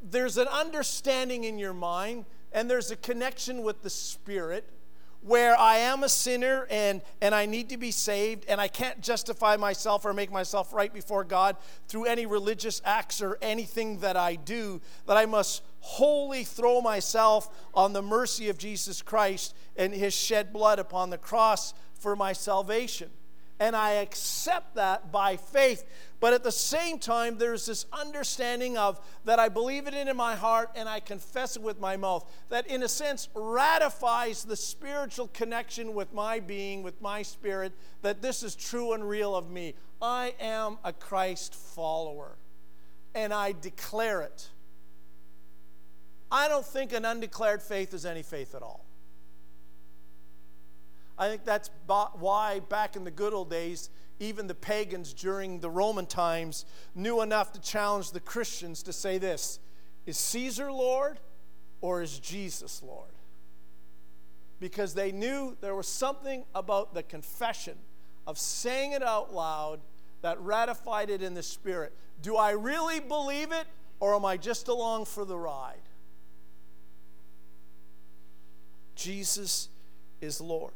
There's 0.03 0.37
an 0.39 0.47
understanding 0.49 1.45
in 1.45 1.59
your 1.59 1.75
mind, 1.75 2.27
and 2.53 2.71
there's 2.71 2.93
a 2.93 2.97
connection 2.97 3.63
with 3.63 3.83
the 3.83 3.91
Spirit 3.91 4.71
where 5.21 5.59
I 5.59 5.79
am 5.79 6.05
a 6.05 6.09
sinner 6.09 6.67
and, 6.69 7.01
and 7.23 7.35
I 7.35 7.47
need 7.47 7.71
to 7.71 7.79
be 7.79 7.91
saved, 7.91 8.45
and 8.47 8.61
I 8.61 8.69
can't 8.69 9.01
justify 9.01 9.57
myself 9.57 10.05
or 10.05 10.13
make 10.13 10.31
myself 10.31 10.73
right 10.73 10.93
before 10.93 11.25
God 11.25 11.57
through 11.89 12.05
any 12.05 12.27
religious 12.27 12.83
acts 12.85 13.23
or 13.23 13.39
anything 13.41 14.01
that 14.01 14.19
I 14.19 14.37
do, 14.37 14.83
that 15.07 15.17
I 15.17 15.25
must 15.25 15.63
wholly 15.81 16.45
throw 16.45 16.83
myself 16.83 17.49
on 17.75 17.95
the 17.95 18.03
mercy 18.03 18.49
of 18.51 18.59
Jesus 18.59 19.01
Christ 19.03 19.57
and 19.77 19.95
his 19.95 20.15
shed 20.15 20.53
blood 20.53 20.79
upon 20.79 21.11
the 21.11 21.19
cross 21.19 21.73
for 21.95 22.15
my 22.15 22.33
salvation 22.33 23.11
and 23.65 23.75
I 23.75 23.93
accept 23.93 24.75
that 24.75 25.11
by 25.11 25.39
faith. 25.39 25.87
But 26.21 26.35
at 26.35 26.45
the 26.45 26.53
same 26.53 26.99
time, 26.99 27.39
there's 27.39 27.65
this 27.65 27.87
understanding 27.95 28.77
of 28.77 29.01
that 29.25 29.39
I 29.39 29.49
believe 29.49 29.87
it 29.87 29.95
in 29.95 30.15
my 30.15 30.35
heart 30.37 30.71
and 30.75 30.87
I 30.87 31.01
confess 31.01 31.57
it 31.57 31.63
with 31.63 31.81
my 31.81 31.97
mouth. 31.97 32.31
That, 32.51 32.67
in 32.67 32.83
a 32.83 32.89
sense, 32.89 33.31
ratifies 33.35 34.45
the 34.45 34.55
spiritual 34.55 35.29
connection 35.29 35.95
with 35.95 36.13
my 36.13 36.41
being, 36.41 36.83
with 36.83 37.01
my 37.01 37.23
spirit, 37.23 37.73
that 38.03 38.21
this 38.21 38.43
is 38.43 38.55
true 38.55 38.93
and 38.93 39.09
real 39.09 39.35
of 39.35 39.51
me. 39.51 39.75
I 40.03 40.35
am 40.41 40.77
a 40.85 40.93
Christ 40.93 41.55
follower, 41.55 42.37
and 43.15 43.33
I 43.33 43.55
declare 43.59 44.21
it. 44.21 44.51
I 46.31 46.49
don't 46.49 46.67
think 46.67 46.93
an 46.93 47.07
undeclared 47.07 47.63
faith 47.63 47.95
is 47.95 48.05
any 48.05 48.23
faith 48.23 48.55
at 48.55 48.63
all. 48.63 48.85
I 51.19 51.29
think 51.29 51.45
that's 51.45 51.71
why 51.87 52.61
back 52.69 52.97
in 52.97 53.05
the 53.05 53.11
good 53.11 53.33
old 53.33 53.51
days, 53.51 53.91
even 54.19 54.47
the 54.47 54.55
pagans 54.55 55.13
during 55.13 55.61
the 55.61 55.71
Roman 55.71 56.07
times 56.07 56.65
knew 56.95 57.21
enough 57.21 57.53
to 57.53 57.61
challenge 57.61 58.11
the 58.11 58.21
Christians 58.21 58.83
to 58.85 58.93
say 58.93 59.19
this 59.19 59.59
Is 60.07 60.19
Caesar 60.19 60.73
Lord 60.73 61.21
or 61.81 62.03
is 62.03 62.19
Jesus 62.19 62.83
Lord? 62.83 63.11
Because 64.61 64.95
they 64.95 65.13
knew 65.13 65.57
there 65.61 65.75
was 65.75 65.89
something 65.89 66.45
about 66.55 66.95
the 66.95 67.03
confession 67.03 67.77
of 68.27 68.39
saying 68.39 68.93
it 68.93 69.03
out 69.03 69.33
loud 69.33 69.81
that 70.23 70.41
ratified 70.41 71.11
it 71.11 71.23
in 71.23 71.35
the 71.35 71.43
Spirit. 71.43 71.93
Do 72.23 72.37
I 72.37 72.53
really 72.53 73.01
believe 73.01 73.53
it 73.53 73.67
or 74.01 74.15
am 74.15 74.25
I 74.25 74.37
just 74.37 74.69
along 74.69 75.05
for 75.05 75.25
the 75.25 75.37
ride? 75.37 75.77
Jesus 78.95 79.69
is 80.21 80.41
Lord. 80.41 80.73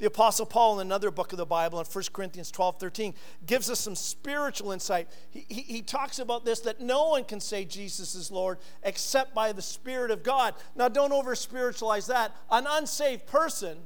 The 0.00 0.06
Apostle 0.06 0.46
Paul, 0.46 0.80
in 0.80 0.86
another 0.86 1.10
book 1.10 1.30
of 1.32 1.36
the 1.36 1.44
Bible, 1.44 1.78
in 1.78 1.84
1 1.84 2.04
Corinthians 2.14 2.50
12 2.50 2.80
13, 2.80 3.14
gives 3.44 3.68
us 3.68 3.80
some 3.80 3.94
spiritual 3.94 4.72
insight. 4.72 5.08
He, 5.28 5.44
he, 5.46 5.60
he, 5.60 5.82
talks 5.82 6.18
about 6.18 6.46
this 6.46 6.60
that 6.60 6.80
no 6.80 7.10
one 7.10 7.22
can 7.22 7.38
say 7.38 7.66
Jesus 7.66 8.14
is 8.14 8.30
Lord 8.30 8.56
except 8.82 9.34
by 9.34 9.52
the 9.52 9.60
Spirit 9.60 10.10
of 10.10 10.22
God. 10.22 10.54
Now, 10.74 10.88
don't 10.88 11.12
over 11.12 11.34
spiritualize 11.34 12.06
that. 12.06 12.34
An 12.50 12.66
unsaved 12.66 13.26
person 13.26 13.76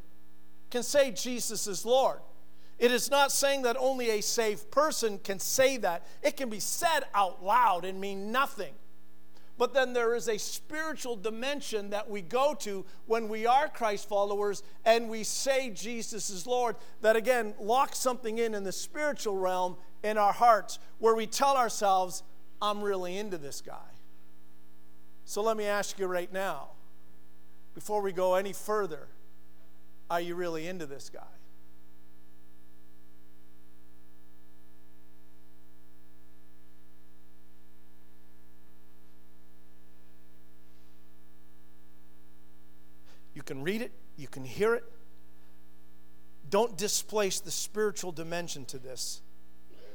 can 0.71 0.85
say 0.85 1.11
Jesus 1.11 1.67
is 1.67 1.85
Lord. 1.85 2.21
It 2.79 2.93
is 2.93 3.11
not 3.11 3.33
saying 3.33 3.63
that 3.63 3.77
only 3.77 4.11
a 4.11 4.21
saved 4.21 4.71
person 4.71 5.19
can 5.19 5.41
say 5.41 5.79
that, 5.79 6.07
it 6.23 6.37
can 6.37 6.49
be 6.49 6.61
said 6.61 7.01
out 7.13 7.45
loud 7.45 7.85
and 7.85 8.01
mean 8.01 8.31
nothing. 8.31 8.75
But 9.57 9.73
then 9.73 9.93
there 9.93 10.15
is 10.15 10.29
a 10.29 10.39
spiritual 10.39 11.15
dimension 11.15 11.91
that 11.91 12.11
we 12.11 12.23
go 12.23 12.55
to 12.61 12.85
when 13.07 13.29
we 13.29 13.47
are 13.47 13.69
Christ 13.69 14.09
followers 14.09 14.63
and 14.85 15.09
we 15.09 15.23
say 15.23 15.71
Jesus 15.71 16.29
is 16.29 16.47
Lord, 16.47 16.77
that 17.03 17.15
again 17.15 17.55
locks 17.61 17.99
something 17.99 18.39
in 18.39 18.55
in 18.55 18.65
the 18.65 18.73
spiritual 18.73 19.37
realm 19.37 19.77
in 20.03 20.19
our 20.19 20.33
hearts 20.33 20.81
where 20.99 21.15
we 21.15 21.27
tell 21.27 21.57
ourselves, 21.57 22.25
I'm 22.61 22.83
really 22.83 23.17
into 23.17 23.39
this 23.39 23.61
guy. 23.61 23.77
So 25.25 25.41
let 25.41 25.57
me 25.57 25.65
ask 25.65 25.99
you 25.99 26.07
right 26.07 26.33
now, 26.33 26.71
before 27.75 28.03
we 28.03 28.13
go 28.13 28.35
any 28.35 28.53
further, 28.53 29.09
are 30.11 30.21
you 30.21 30.35
really 30.35 30.67
into 30.67 30.87
this 30.87 31.09
guy? 31.09 31.34
Can 43.45 43.63
read 43.63 43.83
it, 43.83 43.93
you 44.17 44.29
can 44.29 44.45
hear 44.45 44.75
it. 44.75 44.85
Don't 46.51 46.77
displace 46.77 47.41
the 47.41 47.51
spiritual 47.51 48.13
dimension 48.13 48.65
to 48.67 48.79
this. 48.79 49.23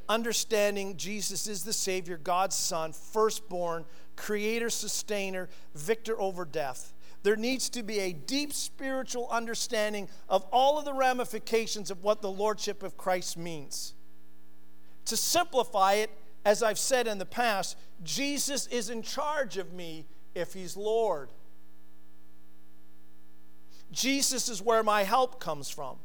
Understanding 0.08 0.98
Jesus 0.98 1.48
is 1.48 1.64
the 1.64 1.74
Savior, 1.74 2.18
God's 2.18 2.56
Son, 2.56 2.94
firstborn, 2.94 3.86
creator, 4.16 4.70
sustainer, 4.70 5.50
victor 5.76 6.20
over 6.20 6.46
death. 6.46 6.94
There 7.22 7.36
needs 7.36 7.70
to 7.72 7.84
be 7.84 8.00
a 8.00 8.14
deep 8.14 8.54
spiritual 8.54 9.28
understanding 9.30 10.10
of 10.28 10.46
all 10.52 10.80
of 10.80 10.86
the 10.86 10.94
ramifications 10.94 11.92
of 11.92 12.04
what 12.04 12.22
the 12.22 12.32
Lordship 12.32 12.82
of 12.82 12.98
Christ 12.98 13.38
means. 13.38 13.94
To 15.06 15.18
simplify 15.18 15.94
it, 15.94 16.12
as 16.46 16.64
I've 16.64 16.80
said 16.80 17.08
in 17.08 17.18
the 17.18 17.26
past, 17.26 17.78
Jesus 18.04 18.68
is 18.68 18.90
in 18.90 19.02
charge 19.02 19.58
of 19.58 19.74
me 19.74 20.06
if 20.34 20.54
He's 20.54 20.78
Lord. 20.78 21.30
Jesus 23.92 24.50
is 24.50 24.62
where 24.62 24.84
my 24.84 25.04
help 25.04 25.40
comes 25.40 25.70
from. 25.70 25.98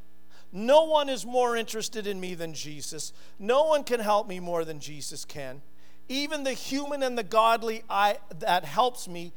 No 0.53 0.85
one 0.85 1.09
is 1.09 1.27
more 1.27 1.57
interested 1.57 2.07
in 2.07 2.21
me 2.21 2.35
than 2.35 2.55
Jesus. 2.55 3.13
No 3.39 3.65
one 3.65 3.83
can 3.83 4.01
help 4.01 4.29
me 4.29 4.39
more 4.39 4.65
than 4.65 4.79
Jesus 4.79 5.25
can. 5.25 5.63
Even 6.09 6.45
the 6.45 6.53
human 6.53 7.03
and 7.03 7.19
the 7.19 7.25
godly 7.25 7.83
I, 7.91 8.19
that 8.39 8.65
helps 8.65 9.09
me 9.09 9.33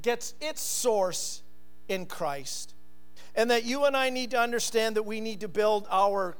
gets 0.00 0.34
its 0.40 0.62
source 0.62 1.42
in 1.88 2.06
Christ. 2.06 2.74
And 3.34 3.50
that 3.50 3.64
you 3.64 3.84
and 3.84 3.96
I 3.96 4.08
need 4.08 4.30
to 4.30 4.40
understand 4.40 4.96
that 4.96 5.02
we 5.02 5.20
need 5.20 5.40
to 5.40 5.48
build 5.48 5.86
our, 5.90 6.36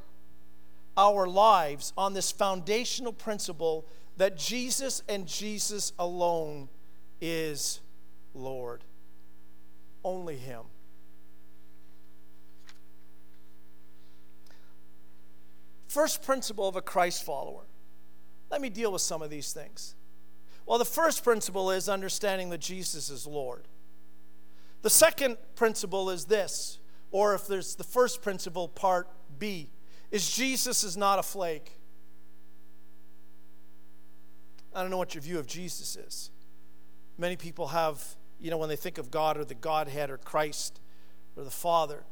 our 0.97 1.27
lives 1.27 1.93
on 1.97 2.15
this 2.15 2.33
foundational 2.33 3.13
principle 3.13 3.87
that 4.17 4.39
Jesus 4.39 5.03
and 5.09 5.27
Jesus 5.27 5.93
alone 5.99 6.71
is 7.21 7.81
Lord. 8.35 8.83
Only 10.03 10.37
Him. 10.37 10.63
First 15.89 16.23
principle 16.23 16.69
of 16.69 16.77
a 16.77 16.83
Christ 16.83 17.25
follower. 17.25 17.65
Let 18.51 18.61
me 18.61 18.69
deal 18.69 18.93
with 18.93 19.03
some 19.03 19.23
of 19.23 19.31
these 19.31 19.53
things. 19.53 19.95
Well, 20.67 20.79
the 20.79 20.85
first 20.85 21.23
principle 21.23 21.71
is 21.71 21.89
understanding 21.89 22.51
that 22.51 22.61
Jesus 22.61 23.09
is 23.09 23.27
Lord. 23.27 23.69
The 24.83 24.91
second 24.91 25.37
principle 25.55 26.11
is 26.11 26.27
this, 26.27 26.79
or 27.11 27.35
if 27.35 27.47
there's 27.47 27.77
the 27.77 27.85
first 27.85 28.23
principle, 28.23 28.69
part 28.69 29.09
B, 29.39 29.71
is 30.11 30.31
Jesus 30.31 30.85
is 30.85 30.97
not 30.97 31.19
a 31.19 31.23
flake. 31.23 31.79
I 34.75 34.83
don't 34.83 34.91
know 34.91 34.99
what 34.99 35.15
your 35.15 35.23
view 35.23 35.39
of 35.39 35.47
Jesus 35.47 35.97
is. 35.97 36.31
Many 37.17 37.37
people 37.37 37.69
have, 37.69 38.05
you 38.39 38.51
know, 38.51 38.59
when 38.59 38.69
they 38.69 38.77
think 38.77 38.99
of 38.99 39.11
God 39.11 39.39
or 39.39 39.45
the 39.45 39.55
Godhead 39.55 40.11
or 40.11 40.19
Christ 40.19 40.81
or 41.37 41.45
the 41.45 41.51
Father, 41.51 42.05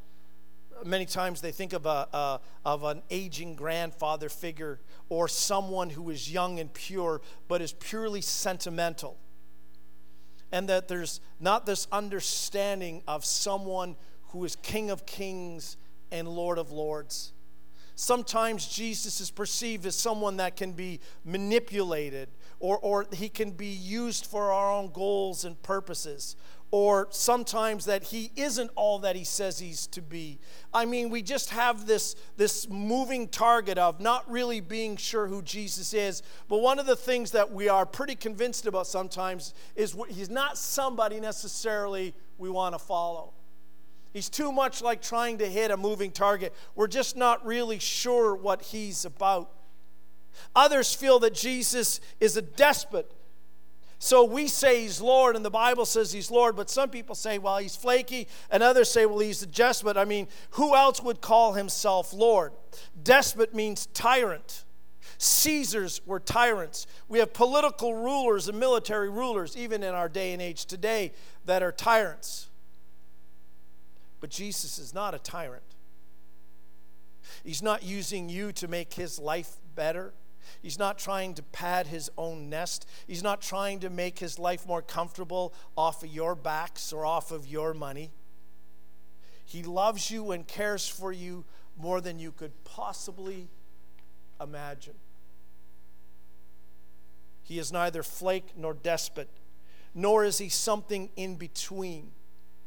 many 0.84 1.06
times 1.06 1.40
they 1.40 1.52
think 1.52 1.72
of, 1.72 1.86
a, 1.86 2.08
a, 2.12 2.40
of 2.64 2.84
an 2.84 3.02
aging 3.10 3.54
grandfather 3.54 4.28
figure 4.28 4.80
or 5.08 5.28
someone 5.28 5.90
who 5.90 6.10
is 6.10 6.32
young 6.32 6.58
and 6.58 6.72
pure 6.72 7.20
but 7.48 7.60
is 7.60 7.72
purely 7.72 8.20
sentimental. 8.20 9.18
And 10.52 10.68
that 10.68 10.88
there's 10.88 11.20
not 11.40 11.66
this 11.66 11.86
understanding 11.90 13.02
of 13.08 13.24
someone 13.24 13.96
who 14.28 14.44
is 14.44 14.56
King 14.56 14.90
of 14.90 15.06
Kings 15.06 15.76
and 16.12 16.28
Lord 16.28 16.58
of 16.58 16.70
Lords. 16.70 17.32
Sometimes 17.96 18.66
Jesus 18.66 19.20
is 19.20 19.30
perceived 19.30 19.86
as 19.86 19.94
someone 19.94 20.38
that 20.38 20.56
can 20.56 20.72
be 20.72 21.00
manipulated 21.24 22.28
or, 22.58 22.78
or 22.78 23.06
he 23.12 23.28
can 23.28 23.52
be 23.52 23.68
used 23.68 24.26
for 24.26 24.52
our 24.52 24.72
own 24.72 24.90
goals 24.92 25.44
and 25.44 25.60
purposes 25.62 26.34
or 26.70 27.06
sometimes 27.10 27.84
that 27.84 28.02
he 28.02 28.32
isn't 28.34 28.70
all 28.74 28.98
that 29.00 29.14
he 29.14 29.22
says 29.22 29.58
he's 29.58 29.86
to 29.88 30.02
be. 30.02 30.40
I 30.72 30.84
mean, 30.84 31.08
we 31.08 31.22
just 31.22 31.50
have 31.50 31.86
this, 31.86 32.16
this 32.36 32.68
moving 32.68 33.28
target 33.28 33.78
of 33.78 34.00
not 34.00 34.28
really 34.28 34.60
being 34.60 34.96
sure 34.96 35.28
who 35.28 35.40
Jesus 35.42 35.94
is. 35.94 36.22
But 36.48 36.58
one 36.58 36.80
of 36.80 36.86
the 36.86 36.96
things 36.96 37.30
that 37.30 37.52
we 37.52 37.68
are 37.68 37.86
pretty 37.86 38.16
convinced 38.16 38.66
about 38.66 38.88
sometimes 38.88 39.54
is 39.76 39.96
he's 40.08 40.30
not 40.30 40.58
somebody 40.58 41.20
necessarily 41.20 42.14
we 42.38 42.50
want 42.50 42.74
to 42.74 42.78
follow. 42.80 43.34
He's 44.12 44.28
too 44.28 44.52
much 44.52 44.82
like 44.82 45.02
trying 45.02 45.38
to 45.38 45.46
hit 45.46 45.70
a 45.70 45.76
moving 45.76 46.12
target. 46.12 46.54
We're 46.74 46.86
just 46.86 47.16
not 47.16 47.44
really 47.44 47.78
sure 47.78 48.34
what 48.34 48.62
he's 48.62 49.04
about. 49.04 49.50
Others 50.54 50.94
feel 50.94 51.18
that 51.20 51.34
Jesus 51.34 52.00
is 52.20 52.36
a 52.36 52.42
despot. 52.42 53.10
So 54.04 54.22
we 54.22 54.48
say 54.48 54.82
he's 54.82 55.00
Lord, 55.00 55.34
and 55.34 55.42
the 55.42 55.50
Bible 55.50 55.86
says 55.86 56.12
he's 56.12 56.30
Lord, 56.30 56.56
but 56.56 56.68
some 56.68 56.90
people 56.90 57.14
say, 57.14 57.38
well, 57.38 57.56
he's 57.56 57.74
flaky, 57.74 58.28
and 58.50 58.62
others 58.62 58.90
say, 58.90 59.06
well, 59.06 59.20
he's 59.20 59.42
a 59.42 59.46
despot. 59.46 59.96
I 59.96 60.04
mean, 60.04 60.28
who 60.50 60.76
else 60.76 61.02
would 61.02 61.22
call 61.22 61.54
himself 61.54 62.12
Lord? 62.12 62.52
Despot 63.02 63.54
means 63.54 63.86
tyrant. 63.94 64.66
Caesars 65.16 66.02
were 66.04 66.20
tyrants. 66.20 66.86
We 67.08 67.18
have 67.20 67.32
political 67.32 67.94
rulers 67.94 68.46
and 68.46 68.60
military 68.60 69.08
rulers, 69.08 69.56
even 69.56 69.82
in 69.82 69.94
our 69.94 70.10
day 70.10 70.34
and 70.34 70.42
age 70.42 70.66
today, 70.66 71.14
that 71.46 71.62
are 71.62 71.72
tyrants. 71.72 72.50
But 74.20 74.28
Jesus 74.28 74.78
is 74.78 74.92
not 74.92 75.14
a 75.14 75.18
tyrant. 75.18 75.62
He's 77.42 77.62
not 77.62 77.82
using 77.82 78.28
you 78.28 78.52
to 78.52 78.68
make 78.68 78.92
his 78.92 79.18
life 79.18 79.56
better. 79.74 80.12
He's 80.62 80.78
not 80.78 80.98
trying 80.98 81.34
to 81.34 81.42
pad 81.42 81.86
his 81.86 82.10
own 82.16 82.48
nest. 82.48 82.86
He's 83.06 83.22
not 83.22 83.40
trying 83.40 83.80
to 83.80 83.90
make 83.90 84.18
his 84.18 84.38
life 84.38 84.66
more 84.66 84.82
comfortable 84.82 85.54
off 85.76 86.02
of 86.02 86.10
your 86.10 86.34
backs 86.34 86.92
or 86.92 87.06
off 87.06 87.30
of 87.30 87.46
your 87.46 87.74
money. 87.74 88.12
He 89.44 89.62
loves 89.62 90.10
you 90.10 90.32
and 90.32 90.46
cares 90.46 90.88
for 90.88 91.12
you 91.12 91.44
more 91.76 92.00
than 92.00 92.18
you 92.18 92.32
could 92.32 92.64
possibly 92.64 93.48
imagine. 94.40 94.94
He 97.42 97.58
is 97.58 97.70
neither 97.70 98.02
flake 98.02 98.56
nor 98.56 98.72
despot, 98.72 99.28
nor 99.94 100.24
is 100.24 100.38
he 100.38 100.48
something 100.48 101.10
in 101.14 101.36
between. 101.36 102.12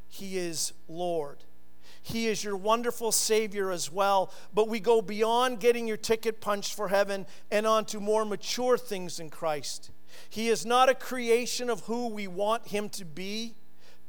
He 0.08 0.38
is 0.38 0.74
Lord. 0.88 1.44
He 2.08 2.28
is 2.28 2.42
your 2.42 2.56
wonderful 2.56 3.12
Savior 3.12 3.70
as 3.70 3.92
well. 3.92 4.32
But 4.54 4.70
we 4.70 4.80
go 4.80 5.02
beyond 5.02 5.60
getting 5.60 5.88
your 5.88 5.98
ticket 5.98 6.40
punched 6.40 6.74
for 6.74 6.88
heaven 6.88 7.26
and 7.52 7.68
on 7.68 7.84
to 7.86 8.00
more 8.00 8.24
mature 8.24 8.78
things 8.78 9.20
in 9.20 9.30
Christ. 9.30 9.92
He 10.30 10.48
is 10.48 10.66
not 10.66 10.88
a 10.88 10.96
creation 10.96 11.70
of 11.70 11.82
who 11.82 12.08
we 12.08 12.26
want 12.26 12.70
Him 12.70 12.88
to 12.92 13.04
be. 13.04 13.56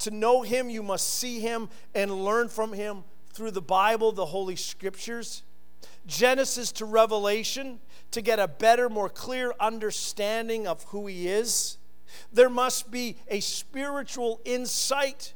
To 0.00 0.12
know 0.12 0.42
Him, 0.42 0.70
you 0.70 0.80
must 0.80 1.12
see 1.12 1.40
Him 1.40 1.70
and 1.92 2.24
learn 2.24 2.48
from 2.48 2.72
Him 2.72 3.02
through 3.32 3.50
the 3.50 3.60
Bible, 3.60 4.12
the 4.12 4.26
Holy 4.26 4.54
Scriptures. 4.54 5.42
Genesis 6.06 6.70
to 6.72 6.84
Revelation, 6.84 7.80
to 8.12 8.22
get 8.22 8.38
a 8.38 8.46
better, 8.46 8.88
more 8.88 9.08
clear 9.08 9.54
understanding 9.58 10.68
of 10.68 10.84
who 10.84 11.08
He 11.08 11.26
is. 11.26 11.78
There 12.32 12.48
must 12.48 12.92
be 12.92 13.16
a 13.26 13.40
spiritual 13.40 14.40
insight 14.44 15.34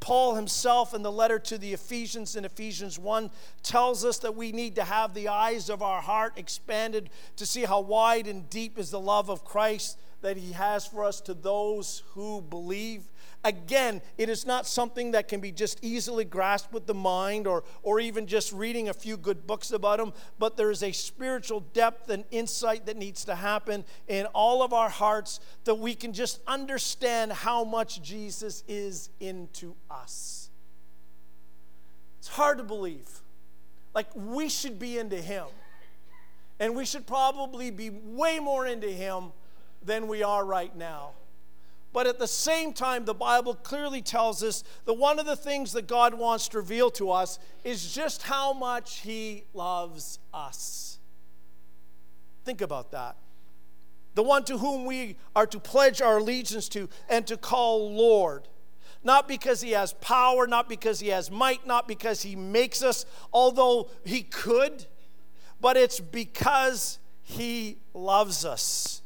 Paul 0.00 0.34
himself 0.34 0.94
in 0.94 1.02
the 1.02 1.12
letter 1.12 1.38
to 1.38 1.58
the 1.58 1.74
Ephesians 1.74 2.34
in 2.34 2.46
Ephesians 2.46 2.98
1 2.98 3.30
tells 3.62 4.04
us 4.04 4.18
that 4.18 4.34
we 4.34 4.50
need 4.50 4.74
to 4.76 4.84
have 4.84 5.12
the 5.12 5.28
eyes 5.28 5.68
of 5.68 5.82
our 5.82 6.00
heart 6.00 6.32
expanded 6.36 7.10
to 7.36 7.44
see 7.44 7.64
how 7.64 7.80
wide 7.80 8.26
and 8.26 8.48
deep 8.48 8.78
is 8.78 8.90
the 8.90 8.98
love 8.98 9.28
of 9.28 9.44
Christ 9.44 9.98
that 10.22 10.38
he 10.38 10.52
has 10.52 10.86
for 10.86 11.04
us 11.04 11.20
to 11.22 11.34
those 11.34 12.02
who 12.14 12.40
believe. 12.40 13.08
Again, 13.42 14.02
it 14.18 14.28
is 14.28 14.44
not 14.44 14.66
something 14.66 15.12
that 15.12 15.26
can 15.26 15.40
be 15.40 15.50
just 15.50 15.78
easily 15.82 16.26
grasped 16.26 16.74
with 16.74 16.86
the 16.86 16.94
mind 16.94 17.46
or, 17.46 17.64
or 17.82 17.98
even 17.98 18.26
just 18.26 18.52
reading 18.52 18.90
a 18.90 18.92
few 18.92 19.16
good 19.16 19.46
books 19.46 19.70
about 19.70 19.98
them, 19.98 20.12
but 20.38 20.58
there 20.58 20.70
is 20.70 20.82
a 20.82 20.92
spiritual 20.92 21.60
depth 21.72 22.10
and 22.10 22.24
insight 22.30 22.84
that 22.84 22.98
needs 22.98 23.24
to 23.24 23.34
happen 23.34 23.84
in 24.08 24.26
all 24.26 24.62
of 24.62 24.74
our 24.74 24.90
hearts 24.90 25.40
that 25.64 25.76
we 25.76 25.94
can 25.94 26.12
just 26.12 26.40
understand 26.46 27.32
how 27.32 27.64
much 27.64 28.02
Jesus 28.02 28.62
is 28.68 29.08
into 29.20 29.74
us. 29.90 30.50
It's 32.18 32.28
hard 32.28 32.58
to 32.58 32.64
believe. 32.64 33.08
Like, 33.94 34.08
we 34.14 34.50
should 34.50 34.78
be 34.78 34.98
into 34.98 35.16
Him. 35.16 35.46
And 36.58 36.76
we 36.76 36.84
should 36.84 37.06
probably 37.06 37.70
be 37.70 37.88
way 37.88 38.38
more 38.38 38.66
into 38.66 38.88
Him 38.88 39.32
than 39.82 40.08
we 40.08 40.22
are 40.22 40.44
right 40.44 40.76
now. 40.76 41.12
But 41.92 42.06
at 42.06 42.18
the 42.18 42.28
same 42.28 42.72
time, 42.72 43.04
the 43.04 43.14
Bible 43.14 43.54
clearly 43.54 44.00
tells 44.00 44.42
us 44.44 44.62
that 44.84 44.94
one 44.94 45.18
of 45.18 45.26
the 45.26 45.36
things 45.36 45.72
that 45.72 45.88
God 45.88 46.14
wants 46.14 46.48
to 46.48 46.58
reveal 46.58 46.90
to 46.92 47.10
us 47.10 47.38
is 47.64 47.92
just 47.92 48.22
how 48.22 48.52
much 48.52 48.98
He 48.98 49.44
loves 49.54 50.20
us. 50.32 50.98
Think 52.44 52.60
about 52.60 52.92
that. 52.92 53.16
The 54.14 54.22
one 54.22 54.44
to 54.44 54.58
whom 54.58 54.84
we 54.84 55.16
are 55.34 55.46
to 55.46 55.58
pledge 55.58 56.00
our 56.00 56.18
allegiance 56.18 56.68
to 56.70 56.88
and 57.08 57.26
to 57.26 57.36
call 57.36 57.92
Lord. 57.92 58.46
Not 59.02 59.26
because 59.26 59.60
He 59.60 59.72
has 59.72 59.92
power, 59.94 60.46
not 60.46 60.68
because 60.68 61.00
He 61.00 61.08
has 61.08 61.28
might, 61.30 61.66
not 61.66 61.88
because 61.88 62.22
He 62.22 62.36
makes 62.36 62.82
us, 62.84 63.04
although 63.32 63.90
He 64.04 64.22
could, 64.22 64.86
but 65.60 65.76
it's 65.76 65.98
because 65.98 67.00
He 67.22 67.78
loves 67.94 68.44
us. 68.44 69.02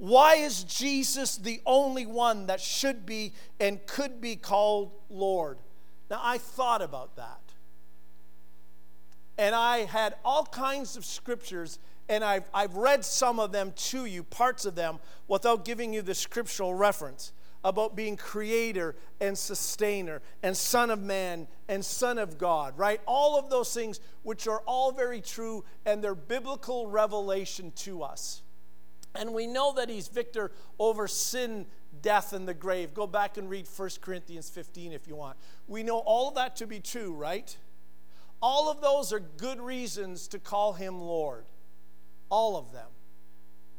Why 0.00 0.36
is 0.36 0.64
Jesus 0.64 1.36
the 1.36 1.60
only 1.66 2.06
one 2.06 2.46
that 2.46 2.58
should 2.58 3.04
be 3.04 3.34
and 3.60 3.86
could 3.86 4.18
be 4.18 4.34
called 4.34 4.92
Lord? 5.10 5.58
Now, 6.10 6.20
I 6.22 6.38
thought 6.38 6.80
about 6.80 7.16
that. 7.16 7.42
And 9.36 9.54
I 9.54 9.80
had 9.80 10.14
all 10.24 10.46
kinds 10.46 10.96
of 10.96 11.04
scriptures, 11.04 11.78
and 12.08 12.24
I've, 12.24 12.48
I've 12.54 12.76
read 12.76 13.04
some 13.04 13.38
of 13.38 13.52
them 13.52 13.74
to 13.76 14.06
you, 14.06 14.22
parts 14.22 14.64
of 14.64 14.74
them, 14.74 15.00
without 15.28 15.66
giving 15.66 15.92
you 15.92 16.00
the 16.00 16.14
scriptural 16.14 16.72
reference 16.72 17.34
about 17.62 17.94
being 17.94 18.16
creator 18.16 18.96
and 19.20 19.36
sustainer 19.36 20.22
and 20.42 20.56
son 20.56 20.90
of 20.90 21.02
man 21.02 21.46
and 21.68 21.84
son 21.84 22.16
of 22.16 22.38
God, 22.38 22.72
right? 22.78 23.02
All 23.06 23.38
of 23.38 23.50
those 23.50 23.74
things, 23.74 24.00
which 24.22 24.48
are 24.48 24.62
all 24.64 24.92
very 24.92 25.20
true, 25.20 25.62
and 25.84 26.02
they're 26.02 26.14
biblical 26.14 26.86
revelation 26.86 27.70
to 27.76 28.02
us. 28.02 28.40
And 29.14 29.34
we 29.34 29.46
know 29.46 29.72
that 29.74 29.88
he's 29.88 30.08
victor 30.08 30.52
over 30.78 31.08
sin, 31.08 31.66
death, 32.00 32.32
and 32.32 32.46
the 32.46 32.54
grave. 32.54 32.94
Go 32.94 33.06
back 33.06 33.36
and 33.36 33.50
read 33.50 33.66
1 33.74 33.90
Corinthians 34.00 34.48
15 34.48 34.92
if 34.92 35.08
you 35.08 35.16
want. 35.16 35.36
We 35.66 35.82
know 35.82 35.98
all 35.98 36.28
of 36.28 36.36
that 36.36 36.56
to 36.56 36.66
be 36.66 36.80
true, 36.80 37.12
right? 37.12 37.56
All 38.40 38.70
of 38.70 38.80
those 38.80 39.12
are 39.12 39.20
good 39.20 39.60
reasons 39.60 40.28
to 40.28 40.38
call 40.38 40.72
him 40.74 41.00
Lord. 41.00 41.44
All 42.28 42.56
of 42.56 42.72
them. 42.72 42.88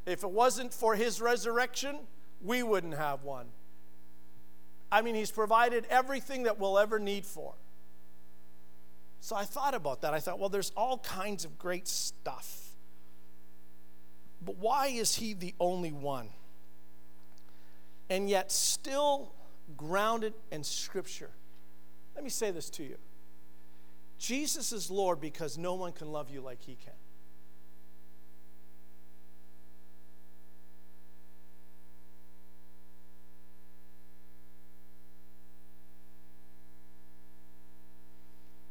If 0.06 0.24
it 0.24 0.32
wasn't 0.32 0.74
for 0.74 0.96
his 0.96 1.22
resurrection, 1.22 2.00
we 2.42 2.64
wouldn't 2.64 2.96
have 2.96 3.24
one. 3.24 3.48
I 4.92 5.02
mean, 5.02 5.16
he's 5.16 5.32
provided 5.32 5.86
everything 5.90 6.44
that 6.44 6.60
we'll 6.60 6.78
ever 6.78 7.00
need 7.00 7.26
for. 7.26 7.54
So 9.22 9.36
I 9.36 9.46
thought 9.46 9.74
about 9.74 10.02
that. 10.02 10.14
I 10.14 10.20
thought, 10.20 10.40
well, 10.40 10.50
there's 10.50 10.72
all 10.76 10.98
kinds 10.98 11.46
of 11.46 11.58
great 11.58 11.88
stuff. 11.88 12.71
But 14.44 14.58
why 14.58 14.88
is 14.88 15.16
he 15.16 15.34
the 15.34 15.54
only 15.60 15.92
one? 15.92 16.30
And 18.10 18.30
yet, 18.30 18.52
still 18.52 19.32
grounded 19.78 20.34
in 20.52 20.64
Scripture. 20.64 21.30
Let 22.16 22.24
me 22.24 22.30
say 22.30 22.52
this 22.52 22.70
to 22.72 22.84
you 22.84 22.98
Jesus 24.18 24.72
is 24.72 24.92
Lord 24.92 25.20
because 25.20 25.58
no 25.58 25.76
one 25.76 25.92
can 25.94 26.12
love 26.12 26.30
you 26.30 26.42
like 26.42 26.62
he 26.62 26.76
can. 26.76 26.94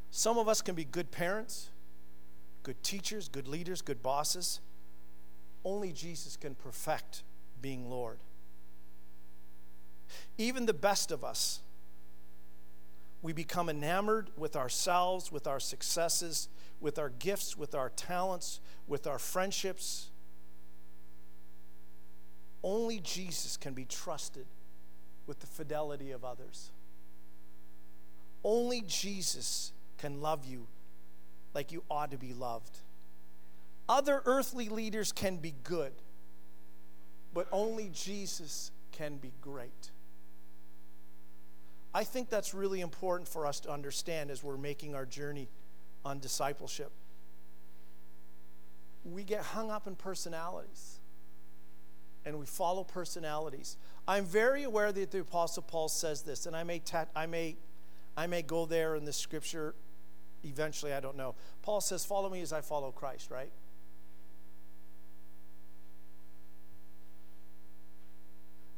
Some 0.09 0.37
of 0.37 0.47
us 0.47 0.61
can 0.61 0.75
be 0.75 0.85
good 0.85 1.09
parents, 1.09 1.69
good 2.61 2.83
teachers, 2.83 3.27
good 3.27 3.47
leaders, 3.47 3.81
good 3.81 4.03
bosses. 4.03 4.59
Only 5.63 5.91
Jesus 5.91 6.35
can 6.35 6.55
perfect 6.55 7.23
being 7.61 7.89
Lord. 7.89 8.19
Even 10.37 10.65
the 10.65 10.73
best 10.73 11.11
of 11.11 11.23
us, 11.23 11.59
we 13.21 13.33
become 13.33 13.69
enamored 13.69 14.29
with 14.35 14.55
ourselves, 14.55 15.31
with 15.31 15.45
our 15.45 15.59
successes, 15.59 16.49
with 16.79 16.97
our 16.97 17.09
gifts, 17.09 17.55
with 17.55 17.75
our 17.75 17.89
talents, 17.89 18.59
with 18.87 19.05
our 19.05 19.19
friendships. 19.19 20.09
Only 22.63 22.99
Jesus 22.99 23.57
can 23.57 23.73
be 23.73 23.85
trusted 23.85 24.47
with 25.27 25.39
the 25.39 25.47
fidelity 25.47 26.11
of 26.11 26.25
others. 26.25 26.71
Only 28.43 28.81
Jesus 28.81 29.71
can 29.97 30.19
love 30.19 30.45
you 30.45 30.65
like 31.53 31.71
you 31.71 31.83
ought 31.89 32.11
to 32.11 32.17
be 32.17 32.33
loved. 32.33 32.79
Other 33.91 34.21
earthly 34.23 34.69
leaders 34.69 35.11
can 35.11 35.35
be 35.35 35.53
good, 35.65 35.91
but 37.33 37.45
only 37.51 37.89
Jesus 37.93 38.71
can 38.93 39.17
be 39.17 39.33
great. 39.41 39.91
I 41.93 42.05
think 42.05 42.29
that's 42.29 42.53
really 42.53 42.79
important 42.79 43.27
for 43.27 43.45
us 43.45 43.59
to 43.59 43.69
understand 43.69 44.31
as 44.31 44.41
we're 44.41 44.55
making 44.55 44.95
our 44.95 45.05
journey 45.05 45.49
on 46.05 46.19
discipleship. 46.19 46.89
We 49.03 49.25
get 49.25 49.41
hung 49.41 49.69
up 49.69 49.87
in 49.87 49.97
personalities 49.97 51.01
and 52.23 52.39
we 52.39 52.45
follow 52.45 52.85
personalities. 52.85 53.75
I'm 54.07 54.23
very 54.23 54.63
aware 54.63 54.93
that 54.93 55.11
the 55.11 55.19
Apostle 55.19 55.63
Paul 55.63 55.89
says 55.89 56.21
this, 56.21 56.45
and 56.45 56.55
I 56.55 56.63
may, 56.63 56.79
ta- 56.79 57.07
I 57.13 57.25
may, 57.25 57.57
I 58.15 58.25
may 58.27 58.41
go 58.41 58.65
there 58.65 58.95
in 58.95 59.03
the 59.03 59.11
scripture 59.11 59.75
eventually, 60.45 60.93
I 60.93 61.01
don't 61.01 61.17
know. 61.17 61.35
Paul 61.61 61.81
says, 61.81 62.05
Follow 62.05 62.29
me 62.29 62.41
as 62.41 62.53
I 62.53 62.61
follow 62.61 62.91
Christ, 62.91 63.29
right? 63.29 63.51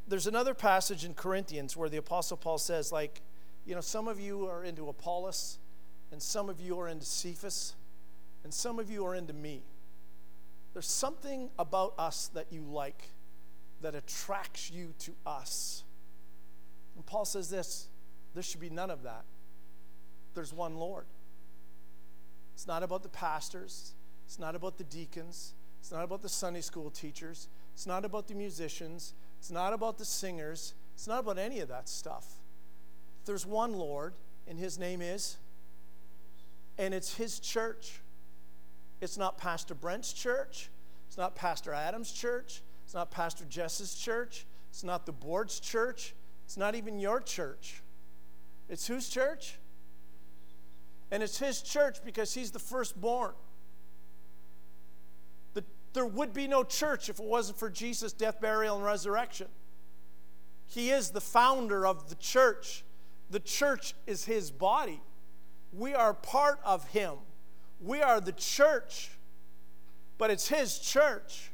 There's 0.07 0.27
another 0.27 0.53
passage 0.53 1.05
in 1.05 1.13
Corinthians 1.13 1.77
where 1.77 1.89
the 1.89 1.97
Apostle 1.97 2.37
Paul 2.37 2.57
says, 2.57 2.91
like, 2.91 3.21
you 3.65 3.75
know, 3.75 3.81
some 3.81 4.07
of 4.07 4.19
you 4.19 4.47
are 4.47 4.63
into 4.63 4.89
Apollos, 4.89 5.59
and 6.11 6.21
some 6.21 6.49
of 6.49 6.59
you 6.59 6.79
are 6.79 6.87
into 6.87 7.05
Cephas, 7.05 7.75
and 8.43 8.53
some 8.53 8.79
of 8.79 8.89
you 8.89 9.05
are 9.05 9.15
into 9.15 9.33
me. 9.33 9.63
There's 10.73 10.87
something 10.87 11.49
about 11.57 11.93
us 11.97 12.29
that 12.33 12.47
you 12.51 12.61
like 12.61 13.09
that 13.81 13.95
attracts 13.95 14.71
you 14.71 14.93
to 14.99 15.11
us. 15.25 15.83
And 16.95 17.05
Paul 17.05 17.25
says 17.25 17.49
this 17.49 17.87
there 18.33 18.43
should 18.43 18.59
be 18.59 18.69
none 18.69 18.89
of 18.89 19.03
that. 19.03 19.23
There's 20.33 20.53
one 20.53 20.77
Lord. 20.77 21.05
It's 22.53 22.67
not 22.67 22.83
about 22.83 23.03
the 23.03 23.09
pastors, 23.09 23.93
it's 24.25 24.39
not 24.39 24.55
about 24.55 24.77
the 24.77 24.83
deacons, 24.83 25.53
it's 25.79 25.91
not 25.91 26.03
about 26.03 26.21
the 26.21 26.29
Sunday 26.29 26.61
school 26.61 26.89
teachers, 26.89 27.47
it's 27.73 27.87
not 27.87 28.05
about 28.05 28.27
the 28.27 28.35
musicians, 28.35 29.13
it's 29.43 29.51
not 29.51 29.73
about 29.73 29.97
the 29.97 30.05
singers, 30.05 30.73
it's 30.93 31.05
not 31.05 31.19
about 31.19 31.37
any 31.37 31.59
of 31.59 31.67
that 31.67 31.89
stuff. 31.89 32.25
There's 33.25 33.45
one 33.45 33.73
Lord, 33.73 34.13
and 34.47 34.57
his 34.57 34.79
name 34.79 35.01
is, 35.01 35.35
and 36.77 36.93
it's 36.93 37.15
his 37.15 37.41
church. 37.41 37.99
It's 39.01 39.17
not 39.17 39.37
Pastor 39.37 39.75
Brent's 39.75 40.13
church, 40.13 40.69
it's 41.09 41.17
not 41.17 41.35
Pastor 41.35 41.73
Adam's 41.73 42.13
church, 42.13 42.61
it's 42.85 42.93
not 42.93 43.11
Pastor 43.11 43.43
Jess's 43.43 43.95
church, 43.95 44.45
it's 44.69 44.85
not 44.85 45.05
the 45.05 45.11
board's 45.11 45.59
church, 45.59 46.15
it's 46.45 46.55
not 46.55 46.73
even 46.73 46.97
your 46.97 47.19
church. 47.19 47.83
It's 48.69 48.87
whose 48.87 49.09
church? 49.09 49.55
And 51.11 51.21
it's 51.21 51.37
his 51.37 51.61
church 51.61 51.97
because 52.05 52.33
he's 52.33 52.51
the 52.51 52.59
firstborn. 52.59 53.33
The, 55.93 55.99
there 55.99 56.05
would 56.05 56.33
be 56.33 56.47
no 56.47 56.63
church 56.63 57.09
if 57.09 57.19
it 57.19 57.25
wasn't 57.25 57.59
for 57.59 57.69
Jesus' 57.69 58.13
death, 58.13 58.41
burial, 58.41 58.75
and 58.75 58.85
resurrection. 58.85 59.47
He 60.65 60.89
is 60.89 61.11
the 61.11 61.21
founder 61.21 61.85
of 61.85 62.09
the 62.09 62.15
church. 62.15 62.83
The 63.29 63.39
church 63.39 63.93
is 64.07 64.25
his 64.25 64.51
body. 64.51 65.01
We 65.71 65.93
are 65.93 66.13
part 66.13 66.59
of 66.63 66.87
him. 66.89 67.15
We 67.79 68.01
are 68.01 68.21
the 68.21 68.31
church, 68.31 69.11
but 70.17 70.29
it's 70.29 70.47
his 70.47 70.79
church. 70.79 71.51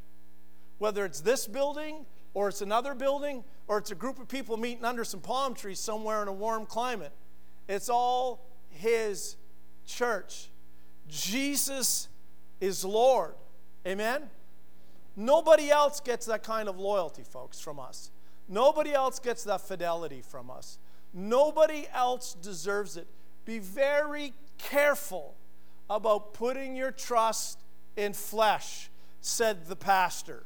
Whether 0.78 1.06
it's 1.06 1.21
this 1.21 1.47
building 1.47 2.06
or 2.34 2.49
it's 2.49 2.62
another 2.62 2.95
building 2.95 3.43
or 3.67 3.78
it's 3.78 3.91
a 3.91 3.95
group 3.95 4.19
of 4.19 4.28
people 4.28 4.56
meeting 4.58 4.86
under 4.86 5.04
some 5.04 5.19
palm 5.19 5.54
trees 5.54 5.80
somewhere 5.80 6.21
in 6.21 6.28
a 6.28 6.34
warm 6.34 6.65
climate, 6.65 7.12
it's 7.67 7.89
all 7.89 8.45
his 8.69 9.36
church. 9.86 10.49
Jesus 11.08 12.08
is 12.62 12.86
Lord. 12.86 13.34
Amen? 13.86 14.30
Nobody 15.15 15.70
else 15.70 16.00
gets 16.00 16.26
that 16.28 16.44
kind 16.44 16.70
of 16.70 16.80
loyalty, 16.80 17.24
folks, 17.24 17.60
from 17.60 17.80
us. 17.80 18.12
Nobody 18.48 18.94
else 18.94 19.20
gets 19.20 19.44
that 19.44 19.62
fidelity 19.62 20.22
from 20.22 20.50
us. 20.50 20.80
Nobody 21.13 21.88
else 21.94 22.34
deserves 22.34 22.98
it. 22.98 23.08
Be 23.46 23.60
very 23.60 24.34
careful 24.58 25.36
about 25.89 26.34
putting 26.34 26.76
your 26.76 26.92
trust 26.92 27.60
in 27.96 28.13
flesh, 28.13 28.89
said 29.22 29.65
the 29.68 29.76
pastor. 29.76 30.44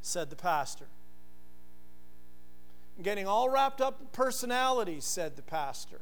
Said 0.00 0.30
the 0.30 0.36
pastor. 0.36 0.86
Getting 3.02 3.26
all 3.26 3.48
wrapped 3.48 3.80
up 3.80 4.00
in 4.00 4.06
personalities, 4.08 5.04
said 5.04 5.36
the 5.36 5.42
pastor 5.42 6.00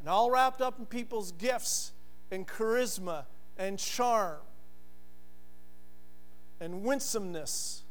and 0.00 0.08
all 0.08 0.30
wrapped 0.30 0.60
up 0.60 0.78
in 0.78 0.86
people's 0.86 1.30
gifts 1.32 1.92
and 2.30 2.48
charisma 2.48 3.26
and 3.60 3.78
charm 3.78 4.38
and 6.60 6.82
winsomeness, 6.82 7.82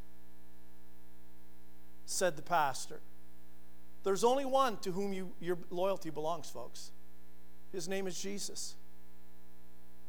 said 2.05 2.35
the 2.35 2.41
pastor. 2.41 2.99
There's 4.03 4.23
only 4.23 4.45
one 4.45 4.77
to 4.77 4.91
whom 4.91 5.13
you, 5.13 5.31
your 5.39 5.59
loyalty 5.69 6.09
belongs, 6.09 6.49
folks. 6.49 6.91
His 7.71 7.87
name 7.87 8.07
is 8.07 8.19
Jesus. 8.19 8.75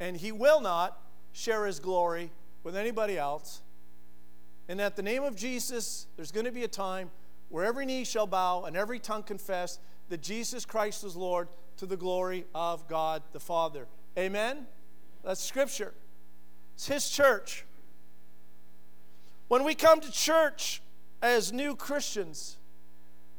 And 0.01 0.17
he 0.17 0.33
will 0.33 0.63
not 0.63 0.99
share 1.33 1.67
his 1.67 1.79
glory 1.79 2.31
with 2.65 2.75
anybody 2.75 3.19
else. 3.19 3.61
And 4.67 4.81
at 4.81 4.97
the 4.97 5.03
name 5.03 5.23
of 5.25 5.37
Jesus, 5.37 6.07
there's 6.17 6.33
going 6.33 6.47
to 6.47 6.53
be 6.53 6.65
a 6.65 6.69
time 6.69 7.11
where 7.51 7.67
every 7.67 7.85
knee 7.85 8.05
shall 8.05 8.27
bow 8.27 8.65
and 8.65 8.79
every 8.79 8.99
tongue 8.99 9.25
confess 9.25 9.79
that 10.09 10.23
Jesus 10.23 10.65
Christ 10.65 11.05
is 11.05 11.17
Lord 11.17 11.49
to 11.77 11.85
the 11.85 11.99
glory 11.99 12.47
of 12.55 12.89
God 12.89 13.23
the 13.33 13.41
Father. 13.41 13.87
Amen? 14.17 14.67
That's 15.25 15.43
scripture. 15.43 15.95
It's 16.75 16.87
His 16.87 17.09
church. 17.11 17.65
When 19.49 19.65
we 19.65 19.75
come 19.75 20.01
to 20.01 20.13
church 20.13 20.81
as 21.23 21.53
new 21.53 21.75
Christians, 21.75 22.57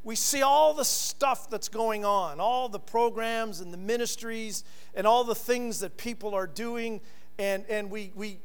we 0.04 0.16
see 0.16 0.42
all 0.42 0.74
the 0.74 0.86
stuff 0.86 1.50
that's 1.50 1.70
going 1.70 2.06
on, 2.06 2.40
all 2.40 2.70
the 2.70 2.80
programs 2.80 3.62
and 3.62 3.72
the 3.72 3.78
ministries 3.78 4.64
and 4.96 5.06
all 5.06 5.24
the 5.24 5.36
things 5.36 5.80
that 5.80 5.98
people 5.98 6.34
are 6.34 6.48
doing, 6.48 7.02
and, 7.38 7.66
and 7.70 7.92
we, 7.92 8.12
we, 8.16 8.40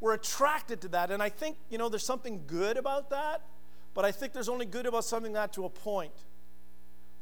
we're 0.00 0.14
attracted 0.14 0.80
to 0.82 0.88
that. 0.88 1.10
And 1.10 1.22
I 1.22 1.28
think, 1.28 1.56
you 1.68 1.78
know, 1.78 1.88
there's 1.88 2.06
something 2.06 2.44
good 2.46 2.76
about 2.76 3.10
that, 3.10 3.42
but 3.92 4.04
I 4.04 4.12
think 4.12 4.32
there's 4.32 4.48
only 4.48 4.66
good 4.66 4.86
about 4.86 5.04
something 5.04 5.32
that 5.32 5.52
to 5.54 5.64
a 5.64 5.70
point. 5.70 6.14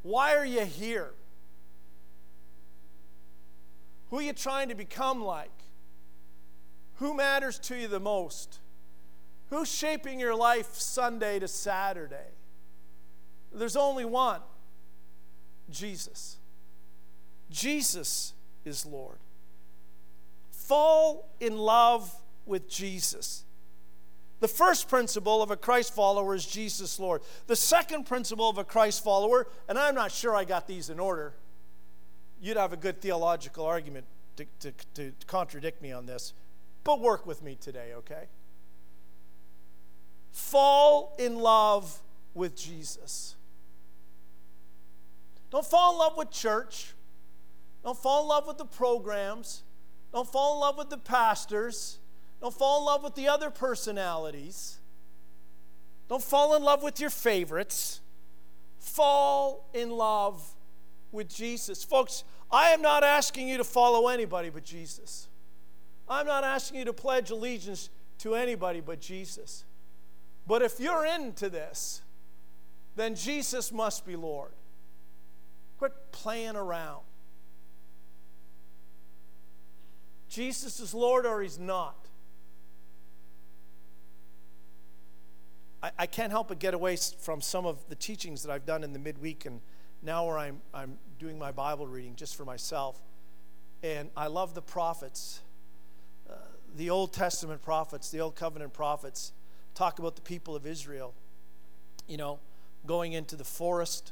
Why 0.03 0.35
are 0.35 0.45
you 0.45 0.63
here? 0.63 1.11
Who 4.09 4.19
are 4.19 4.21
you 4.21 4.33
trying 4.33 4.69
to 4.69 4.75
become 4.75 5.23
like? 5.23 5.51
Who 6.95 7.13
matters 7.13 7.59
to 7.59 7.75
you 7.75 7.87
the 7.87 7.99
most? 7.99 8.59
Who's 9.49 9.71
shaping 9.71 10.19
your 10.19 10.35
life 10.35 10.75
Sunday 10.75 11.39
to 11.39 11.47
Saturday? 11.47 12.31
There's 13.53 13.75
only 13.75 14.05
one 14.05 14.41
Jesus. 15.69 16.37
Jesus 17.49 18.33
is 18.65 18.85
Lord. 18.85 19.17
Fall 20.51 21.29
in 21.39 21.57
love 21.57 22.13
with 22.45 22.69
Jesus. 22.69 23.43
The 24.39 24.47
first 24.47 24.87
principle 24.87 25.41
of 25.41 25.49
a 25.49 25.57
Christ 25.57 25.95
follower 25.95 26.35
is 26.35 26.45
Jesus 26.45 26.99
Lord. 26.99 27.21
The 27.47 27.55
second 27.55 28.05
principle 28.05 28.49
of 28.49 28.57
a 28.57 28.63
Christ 28.63 29.03
follower, 29.03 29.47
and 29.67 29.77
I'm 29.77 29.95
not 29.95 30.11
sure 30.11 30.35
I 30.35 30.43
got 30.43 30.67
these 30.67 30.89
in 30.89 30.99
order 30.99 31.33
you'd 32.41 32.57
have 32.57 32.73
a 32.73 32.77
good 32.77 33.01
theological 33.01 33.65
argument 33.65 34.05
to, 34.37 34.45
to, 34.59 34.71
to 34.93 35.13
contradict 35.25 35.81
me 35.81 35.91
on 35.91 36.05
this, 36.05 36.33
but 36.83 36.99
work 36.99 37.25
with 37.25 37.41
me 37.41 37.57
today, 37.59 37.93
okay? 37.95 38.25
Fall 40.31 41.15
in 41.17 41.39
love 41.39 41.99
with 42.33 42.55
Jesus. 42.55 43.35
Don't 45.49 45.65
fall 45.65 45.93
in 45.93 45.99
love 45.99 46.17
with 46.17 46.31
church. 46.31 46.93
Don't 47.83 47.97
fall 47.97 48.23
in 48.23 48.29
love 48.29 48.47
with 48.47 48.57
the 48.57 48.65
programs. 48.65 49.63
Don't 50.13 50.27
fall 50.27 50.55
in 50.55 50.61
love 50.61 50.77
with 50.77 50.89
the 50.89 50.97
pastors. 50.97 51.99
Don't 52.41 52.53
fall 52.53 52.79
in 52.79 52.85
love 52.85 53.03
with 53.03 53.15
the 53.15 53.27
other 53.27 53.49
personalities. 53.49 54.77
Don't 56.07 56.23
fall 56.23 56.55
in 56.55 56.63
love 56.63 56.83
with 56.83 56.99
your 56.99 57.09
favorites. 57.09 58.01
Fall 58.79 59.67
in 59.73 59.89
love 59.89 60.53
with 61.11 61.27
Jesus. 61.29 61.83
Folks, 61.83 62.23
I 62.51 62.69
am 62.69 62.81
not 62.81 63.03
asking 63.03 63.47
you 63.47 63.57
to 63.57 63.63
follow 63.63 64.07
anybody 64.07 64.49
but 64.49 64.63
Jesus. 64.63 65.27
I'm 66.07 66.25
not 66.25 66.43
asking 66.43 66.79
you 66.79 66.85
to 66.85 66.93
pledge 66.93 67.31
allegiance 67.31 67.89
to 68.19 68.35
anybody 68.35 68.81
but 68.81 68.99
Jesus. 68.99 69.65
But 70.45 70.61
if 70.61 70.79
you're 70.79 71.05
into 71.05 71.49
this, 71.49 72.01
then 72.95 73.15
Jesus 73.15 73.71
must 73.71 74.05
be 74.05 74.15
Lord. 74.15 74.51
Quit 75.77 75.93
playing 76.11 76.55
around. 76.55 77.03
Jesus 80.29 80.79
is 80.79 80.93
Lord 80.93 81.25
or 81.25 81.41
he's 81.41 81.59
not. 81.59 82.07
I, 85.81 85.91
I 85.99 86.05
can't 86.05 86.31
help 86.31 86.47
but 86.47 86.59
get 86.59 86.73
away 86.73 86.97
from 87.19 87.41
some 87.41 87.65
of 87.65 87.87
the 87.89 87.95
teachings 87.95 88.43
that 88.43 88.51
I've 88.51 88.65
done 88.65 88.83
in 88.83 88.93
the 88.93 88.99
midweek 88.99 89.45
and 89.45 89.61
now 90.01 90.25
where 90.25 90.37
I'm, 90.37 90.61
I'm 90.73 90.97
doing 91.19 91.39
my 91.39 91.51
Bible 91.51 91.87
reading 91.87 92.15
just 92.15 92.35
for 92.35 92.45
myself. 92.45 93.01
And 93.83 94.09
I 94.15 94.27
love 94.27 94.53
the 94.53 94.61
prophets, 94.61 95.41
uh, 96.29 96.33
the 96.75 96.89
Old 96.89 97.13
Testament 97.13 97.61
prophets, 97.61 98.09
the 98.09 98.21
Old 98.21 98.35
Covenant 98.35 98.73
prophets 98.73 99.31
talk 99.75 99.99
about 99.99 100.15
the 100.15 100.21
people 100.21 100.55
of 100.55 100.65
Israel, 100.65 101.13
you 102.07 102.17
know, 102.17 102.39
going 102.87 103.13
into 103.13 103.35
the 103.35 103.43
forest, 103.43 104.11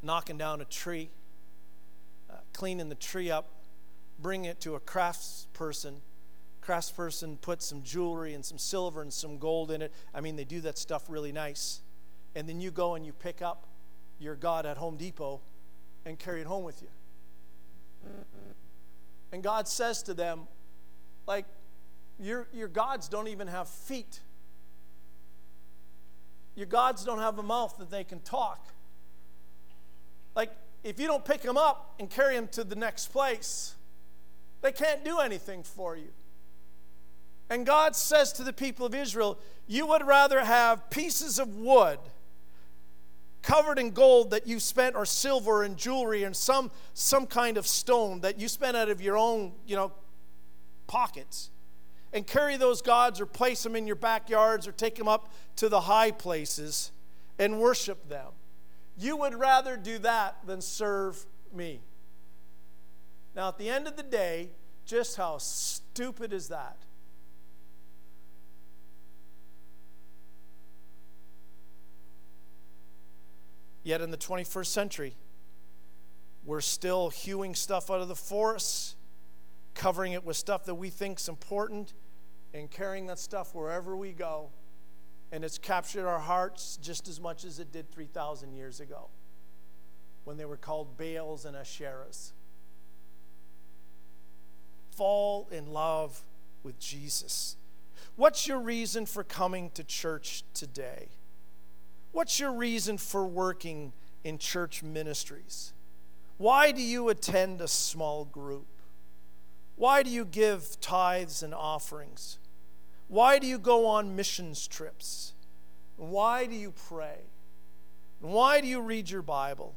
knocking 0.00 0.38
down 0.38 0.60
a 0.60 0.64
tree, 0.64 1.10
uh, 2.30 2.34
cleaning 2.52 2.88
the 2.88 2.94
tree 2.94 3.30
up, 3.30 3.48
bringing 4.20 4.48
it 4.48 4.60
to 4.60 4.76
a 4.76 4.80
craftsperson. 4.80 5.94
Craftsperson 6.62 7.40
puts 7.40 7.66
some 7.66 7.82
jewelry 7.82 8.34
and 8.34 8.44
some 8.44 8.58
silver 8.58 9.02
and 9.02 9.12
some 9.12 9.38
gold 9.38 9.72
in 9.72 9.82
it. 9.82 9.92
I 10.14 10.20
mean, 10.20 10.36
they 10.36 10.44
do 10.44 10.60
that 10.60 10.78
stuff 10.78 11.04
really 11.08 11.32
nice. 11.32 11.80
And 12.36 12.48
then 12.48 12.60
you 12.60 12.70
go 12.70 12.94
and 12.94 13.04
you 13.04 13.12
pick 13.12 13.42
up 13.42 13.66
your 14.20 14.36
God 14.36 14.66
at 14.66 14.76
Home 14.76 14.96
Depot 14.96 15.40
and 16.04 16.18
carry 16.18 16.42
it 16.42 16.46
home 16.46 16.62
with 16.62 16.82
you. 16.82 16.88
And 19.32 19.42
God 19.42 19.66
says 19.66 20.02
to 20.04 20.14
them, 20.14 20.42
like, 21.26 21.46
your, 22.18 22.46
your 22.52 22.68
gods 22.68 23.08
don't 23.08 23.28
even 23.28 23.48
have 23.48 23.68
feet. 23.68 24.20
your 26.54 26.66
gods 26.66 27.04
don't 27.04 27.20
have 27.20 27.38
a 27.38 27.42
mouth 27.42 27.76
that 27.78 27.90
they 27.90 28.04
can 28.04 28.20
talk. 28.20 28.68
Like, 30.34 30.50
if 30.84 31.00
you 31.00 31.06
don't 31.06 31.24
pick 31.24 31.40
them 31.40 31.56
up 31.56 31.94
and 31.98 32.10
carry 32.10 32.34
them 32.34 32.48
to 32.48 32.64
the 32.64 32.76
next 32.76 33.12
place, 33.12 33.74
they 34.60 34.72
can't 34.72 35.04
do 35.04 35.20
anything 35.20 35.62
for 35.62 35.96
you. 35.96 36.08
And 37.48 37.64
God 37.64 37.96
says 37.96 38.32
to 38.34 38.42
the 38.42 38.52
people 38.52 38.84
of 38.84 38.94
Israel, 38.94 39.38
You 39.66 39.86
would 39.86 40.06
rather 40.06 40.44
have 40.44 40.90
pieces 40.90 41.38
of 41.38 41.56
wood 41.56 41.98
covered 43.42 43.78
in 43.78 43.90
gold 43.90 44.30
that 44.30 44.46
you 44.46 44.60
spent, 44.60 44.96
or 44.96 45.04
silver 45.04 45.62
and 45.62 45.76
jewelry 45.76 46.24
and 46.24 46.36
some, 46.36 46.70
some 46.94 47.26
kind 47.26 47.56
of 47.56 47.66
stone 47.66 48.20
that 48.20 48.38
you 48.38 48.48
spent 48.48 48.76
out 48.76 48.88
of 48.88 49.00
your 49.00 49.16
own, 49.16 49.52
you 49.66 49.76
know, 49.76 49.92
pockets, 50.86 51.50
and 52.12 52.26
carry 52.26 52.56
those 52.56 52.82
gods 52.82 53.20
or 53.20 53.26
place 53.26 53.62
them 53.62 53.76
in 53.76 53.86
your 53.86 53.96
backyards 53.96 54.66
or 54.66 54.72
take 54.72 54.96
them 54.96 55.08
up 55.08 55.32
to 55.56 55.68
the 55.68 55.82
high 55.82 56.10
places 56.10 56.90
and 57.38 57.58
worship 57.60 58.08
them. 58.08 58.28
You 58.98 59.16
would 59.16 59.34
rather 59.34 59.76
do 59.76 59.98
that 59.98 60.36
than 60.46 60.60
serve 60.60 61.24
me. 61.54 61.80
Now, 63.34 63.48
at 63.48 63.58
the 63.58 63.70
end 63.70 63.86
of 63.86 63.96
the 63.96 64.02
day, 64.02 64.50
just 64.84 65.16
how 65.16 65.38
stupid 65.38 66.32
is 66.32 66.48
that? 66.48 66.76
Yet 73.82 74.00
in 74.00 74.10
the 74.10 74.16
21st 74.16 74.66
century, 74.66 75.16
we're 76.44 76.60
still 76.60 77.10
hewing 77.10 77.54
stuff 77.54 77.90
out 77.90 78.00
of 78.00 78.08
the 78.08 78.16
forests, 78.16 78.96
covering 79.74 80.12
it 80.12 80.24
with 80.24 80.36
stuff 80.36 80.64
that 80.66 80.74
we 80.74 80.90
think 80.90 81.18
is 81.18 81.28
important, 81.28 81.94
and 82.52 82.70
carrying 82.70 83.06
that 83.06 83.18
stuff 83.18 83.54
wherever 83.54 83.96
we 83.96 84.12
go. 84.12 84.50
And 85.32 85.44
it's 85.44 85.58
captured 85.58 86.06
our 86.06 86.18
hearts 86.18 86.78
just 86.82 87.08
as 87.08 87.20
much 87.20 87.44
as 87.44 87.60
it 87.60 87.72
did 87.72 87.90
3,000 87.90 88.52
years 88.52 88.80
ago 88.80 89.08
when 90.24 90.36
they 90.36 90.44
were 90.44 90.56
called 90.56 90.96
Baals 90.96 91.44
and 91.44 91.56
Asherahs. 91.56 92.32
Fall 94.90 95.48
in 95.50 95.72
love 95.72 96.22
with 96.62 96.78
Jesus. 96.78 97.56
What's 98.16 98.46
your 98.46 98.58
reason 98.58 99.06
for 99.06 99.24
coming 99.24 99.70
to 99.70 99.84
church 99.84 100.42
today? 100.52 101.08
What's 102.12 102.40
your 102.40 102.52
reason 102.52 102.98
for 102.98 103.26
working 103.26 103.92
in 104.24 104.38
church 104.38 104.82
ministries? 104.82 105.72
Why 106.38 106.72
do 106.72 106.82
you 106.82 107.08
attend 107.08 107.60
a 107.60 107.68
small 107.68 108.24
group? 108.24 108.66
Why 109.76 110.02
do 110.02 110.10
you 110.10 110.24
give 110.24 110.80
tithes 110.80 111.42
and 111.42 111.54
offerings? 111.54 112.38
Why 113.08 113.38
do 113.38 113.46
you 113.46 113.58
go 113.58 113.86
on 113.86 114.16
missions 114.16 114.66
trips? 114.66 115.34
Why 115.96 116.46
do 116.46 116.54
you 116.54 116.72
pray? 116.88 117.18
And 118.22 118.32
why 118.32 118.60
do 118.60 118.66
you 118.66 118.80
read 118.80 119.10
your 119.10 119.22
Bible? 119.22 119.74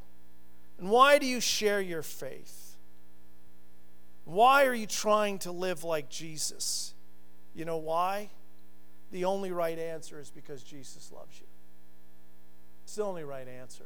And 0.80 0.90
why 0.90 1.20
do 1.20 1.26
you 1.26 1.40
share 1.40 1.82
your 1.82 2.02
faith? 2.02 2.76
Why 4.26 4.66
are 4.66 4.74
you 4.74 4.88
trying 4.88 5.40
to 5.40 5.52
live 5.52 5.84
like 5.84 6.10
Jesus? 6.10 6.94
You 7.54 7.66
know 7.66 7.78
why? 7.78 8.30
The 9.12 9.26
only 9.26 9.52
right 9.52 9.78
answer 9.78 10.20
is 10.20 10.32
because 10.32 10.64
Jesus 10.64 11.12
loves 11.12 11.40
you. 11.40 11.46
It's 12.84 12.96
the 12.96 13.04
only 13.04 13.24
right 13.24 13.48
answer. 13.48 13.86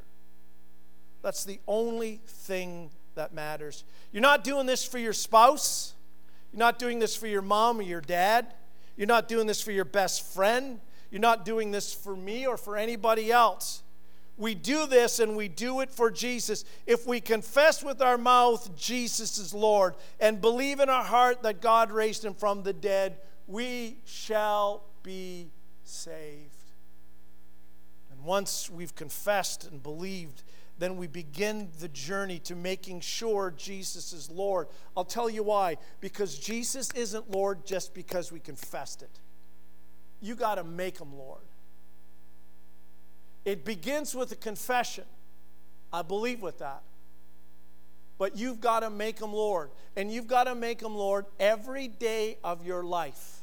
That's 1.21 1.43
the 1.43 1.59
only 1.67 2.21
thing 2.25 2.89
that 3.15 3.33
matters. 3.33 3.83
You're 4.11 4.21
not 4.21 4.43
doing 4.43 4.65
this 4.65 4.85
for 4.85 4.97
your 4.97 5.13
spouse. 5.13 5.93
You're 6.51 6.59
not 6.59 6.79
doing 6.79 6.99
this 6.99 7.15
for 7.15 7.27
your 7.27 7.41
mom 7.41 7.79
or 7.79 7.83
your 7.83 8.01
dad. 8.01 8.53
You're 8.95 9.07
not 9.07 9.27
doing 9.27 9.47
this 9.47 9.61
for 9.61 9.71
your 9.71 9.85
best 9.85 10.33
friend. 10.33 10.79
You're 11.11 11.21
not 11.21 11.45
doing 11.45 11.71
this 11.71 11.93
for 11.93 12.15
me 12.15 12.47
or 12.47 12.57
for 12.57 12.77
anybody 12.77 13.31
else. 13.31 13.83
We 14.37 14.53
do 14.53 14.85
this 14.85 15.19
and 15.19 15.35
we 15.35 15.47
do 15.47 15.81
it 15.81 15.89
for 15.89 16.11
Jesus. 16.11 16.63
If 16.85 17.07
we 17.07 17.19
confess 17.19 17.83
with 17.83 18.01
our 18.01 18.17
mouth 18.17 18.75
Jesus 18.75 19.39
is 19.39 19.53
Lord 19.53 19.95
and 20.19 20.39
believe 20.39 20.79
in 20.79 20.89
our 20.89 21.03
heart 21.03 21.41
that 21.43 21.61
God 21.61 21.91
raised 21.91 22.23
him 22.23 22.35
from 22.35 22.61
the 22.61 22.73
dead, 22.73 23.17
we 23.47 23.97
shall 24.05 24.83
be 25.01 25.49
saved 25.83 26.56
once 28.27 28.69
we've 28.69 28.93
confessed 28.93 29.63
and 29.63 29.81
believed, 29.81 30.43
then 30.77 30.97
we 30.97 31.07
begin 31.07 31.69
the 31.79 31.87
journey 31.87 32.37
to 32.39 32.55
making 32.55 32.99
sure 32.99 33.51
Jesus 33.57 34.13
is 34.13 34.29
Lord. 34.29 34.67
I'll 34.95 35.05
tell 35.05 35.29
you 35.29 35.41
why. 35.41 35.77
Because 36.01 36.37
Jesus 36.37 36.91
isn't 36.91 37.31
Lord 37.31 37.65
just 37.65 37.95
because 37.95 38.31
we 38.31 38.39
confessed 38.39 39.01
it. 39.01 39.19
You 40.21 40.35
got 40.35 40.55
to 40.55 40.63
make 40.63 40.99
him 40.99 41.15
Lord. 41.15 41.41
It 43.45 43.63
begins 43.65 44.13
with 44.13 44.31
a 44.33 44.35
confession. 44.35 45.05
I 45.91 46.01
believe 46.01 46.41
with 46.41 46.59
that. 46.59 46.83
But 48.17 48.37
you've 48.37 48.59
got 48.59 48.81
to 48.81 48.89
make 48.89 49.19
him 49.19 49.31
Lord. 49.31 49.71
And 49.95 50.11
you've 50.11 50.27
got 50.27 50.43
to 50.43 50.53
make 50.53 50.81
him 50.81 50.95
Lord 50.95 51.25
every 51.39 51.87
day 51.87 52.37
of 52.43 52.65
your 52.65 52.83
life. 52.83 53.36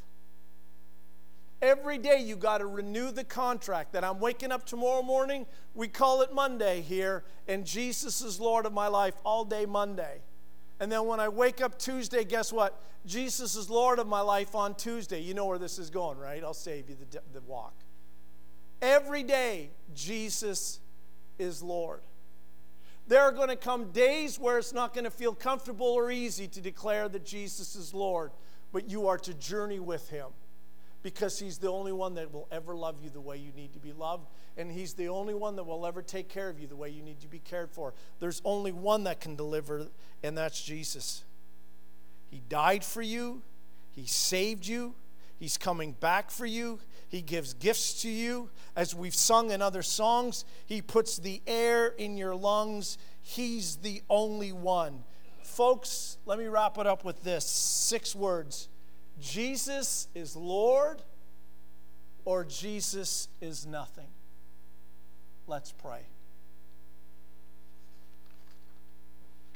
Every 1.64 1.96
day 1.96 2.18
you 2.20 2.36
got 2.36 2.58
to 2.58 2.66
renew 2.66 3.10
the 3.10 3.24
contract 3.24 3.94
that 3.94 4.04
I'm 4.04 4.20
waking 4.20 4.52
up 4.52 4.66
tomorrow 4.66 5.00
morning. 5.00 5.46
We 5.72 5.88
call 5.88 6.20
it 6.20 6.30
Monday 6.30 6.82
here, 6.82 7.24
and 7.48 7.64
Jesus 7.64 8.20
is 8.20 8.38
Lord 8.38 8.66
of 8.66 8.74
my 8.74 8.86
life 8.86 9.14
all 9.24 9.46
day 9.46 9.64
Monday. 9.64 10.20
And 10.78 10.92
then 10.92 11.06
when 11.06 11.20
I 11.20 11.30
wake 11.30 11.62
up 11.62 11.78
Tuesday, 11.78 12.22
guess 12.22 12.52
what? 12.52 12.82
Jesus 13.06 13.56
is 13.56 13.70
Lord 13.70 13.98
of 13.98 14.06
my 14.06 14.20
life 14.20 14.54
on 14.54 14.74
Tuesday. 14.74 15.22
You 15.22 15.32
know 15.32 15.46
where 15.46 15.56
this 15.56 15.78
is 15.78 15.88
going, 15.88 16.18
right? 16.18 16.44
I'll 16.44 16.52
save 16.52 16.90
you 16.90 16.98
the, 17.10 17.22
the 17.32 17.40
walk. 17.46 17.72
Every 18.82 19.22
day, 19.22 19.70
Jesus 19.94 20.80
is 21.38 21.62
Lord. 21.62 22.02
There 23.08 23.22
are 23.22 23.32
going 23.32 23.48
to 23.48 23.56
come 23.56 23.90
days 23.90 24.38
where 24.38 24.58
it's 24.58 24.74
not 24.74 24.92
going 24.92 25.04
to 25.04 25.10
feel 25.10 25.34
comfortable 25.34 25.86
or 25.86 26.10
easy 26.10 26.46
to 26.46 26.60
declare 26.60 27.08
that 27.08 27.24
Jesus 27.24 27.74
is 27.74 27.94
Lord, 27.94 28.32
but 28.70 28.90
you 28.90 29.06
are 29.06 29.16
to 29.16 29.32
journey 29.32 29.80
with 29.80 30.10
Him 30.10 30.26
because 31.04 31.38
He's 31.38 31.58
the 31.58 31.70
only 31.70 31.92
one 31.92 32.14
that 32.14 32.32
will 32.32 32.48
ever 32.50 32.74
love 32.74 32.96
you 33.00 33.10
the 33.10 33.20
way 33.20 33.36
you 33.36 33.52
need 33.52 33.74
to 33.74 33.78
be 33.78 33.92
loved, 33.92 34.26
and 34.56 34.72
He's 34.72 34.94
the 34.94 35.08
only 35.08 35.34
one 35.34 35.54
that 35.56 35.64
will 35.64 35.86
ever 35.86 36.02
take 36.02 36.28
care 36.28 36.48
of 36.48 36.58
you 36.58 36.66
the 36.66 36.74
way 36.74 36.88
you 36.88 37.02
need 37.02 37.20
to 37.20 37.28
be 37.28 37.38
cared 37.38 37.70
for. 37.70 37.94
There's 38.18 38.40
only 38.44 38.72
one 38.72 39.04
that 39.04 39.20
can 39.20 39.36
deliver, 39.36 39.86
and 40.24 40.36
that's 40.36 40.60
Jesus. 40.60 41.22
He 42.30 42.42
died 42.48 42.82
for 42.82 43.02
you, 43.02 43.42
He 43.92 44.06
saved 44.06 44.66
you, 44.66 44.94
He's 45.38 45.58
coming 45.58 45.92
back 45.92 46.30
for 46.30 46.46
you. 46.46 46.80
He 47.08 47.20
gives 47.20 47.54
gifts 47.54 48.00
to 48.02 48.08
you. 48.08 48.50
As 48.74 48.94
we've 48.94 49.14
sung 49.14 49.50
in 49.50 49.60
other 49.60 49.82
songs, 49.82 50.44
He 50.64 50.80
puts 50.80 51.18
the 51.18 51.42
air 51.46 51.88
in 51.88 52.16
your 52.16 52.34
lungs. 52.34 52.96
He's 53.20 53.76
the 53.76 54.02
only 54.08 54.52
one. 54.52 55.04
Folks, 55.42 56.16
let 56.24 56.38
me 56.38 56.46
wrap 56.46 56.78
it 56.78 56.86
up 56.86 57.04
with 57.04 57.22
this 57.22 57.44
six 57.44 58.14
words 58.14 58.68
Jesus 59.20 60.08
is 60.14 60.36
Lord 60.36 61.02
or 62.24 62.44
Jesus 62.44 63.28
is 63.40 63.66
nothing. 63.66 64.08
Let's 65.46 65.72
pray. 65.72 66.00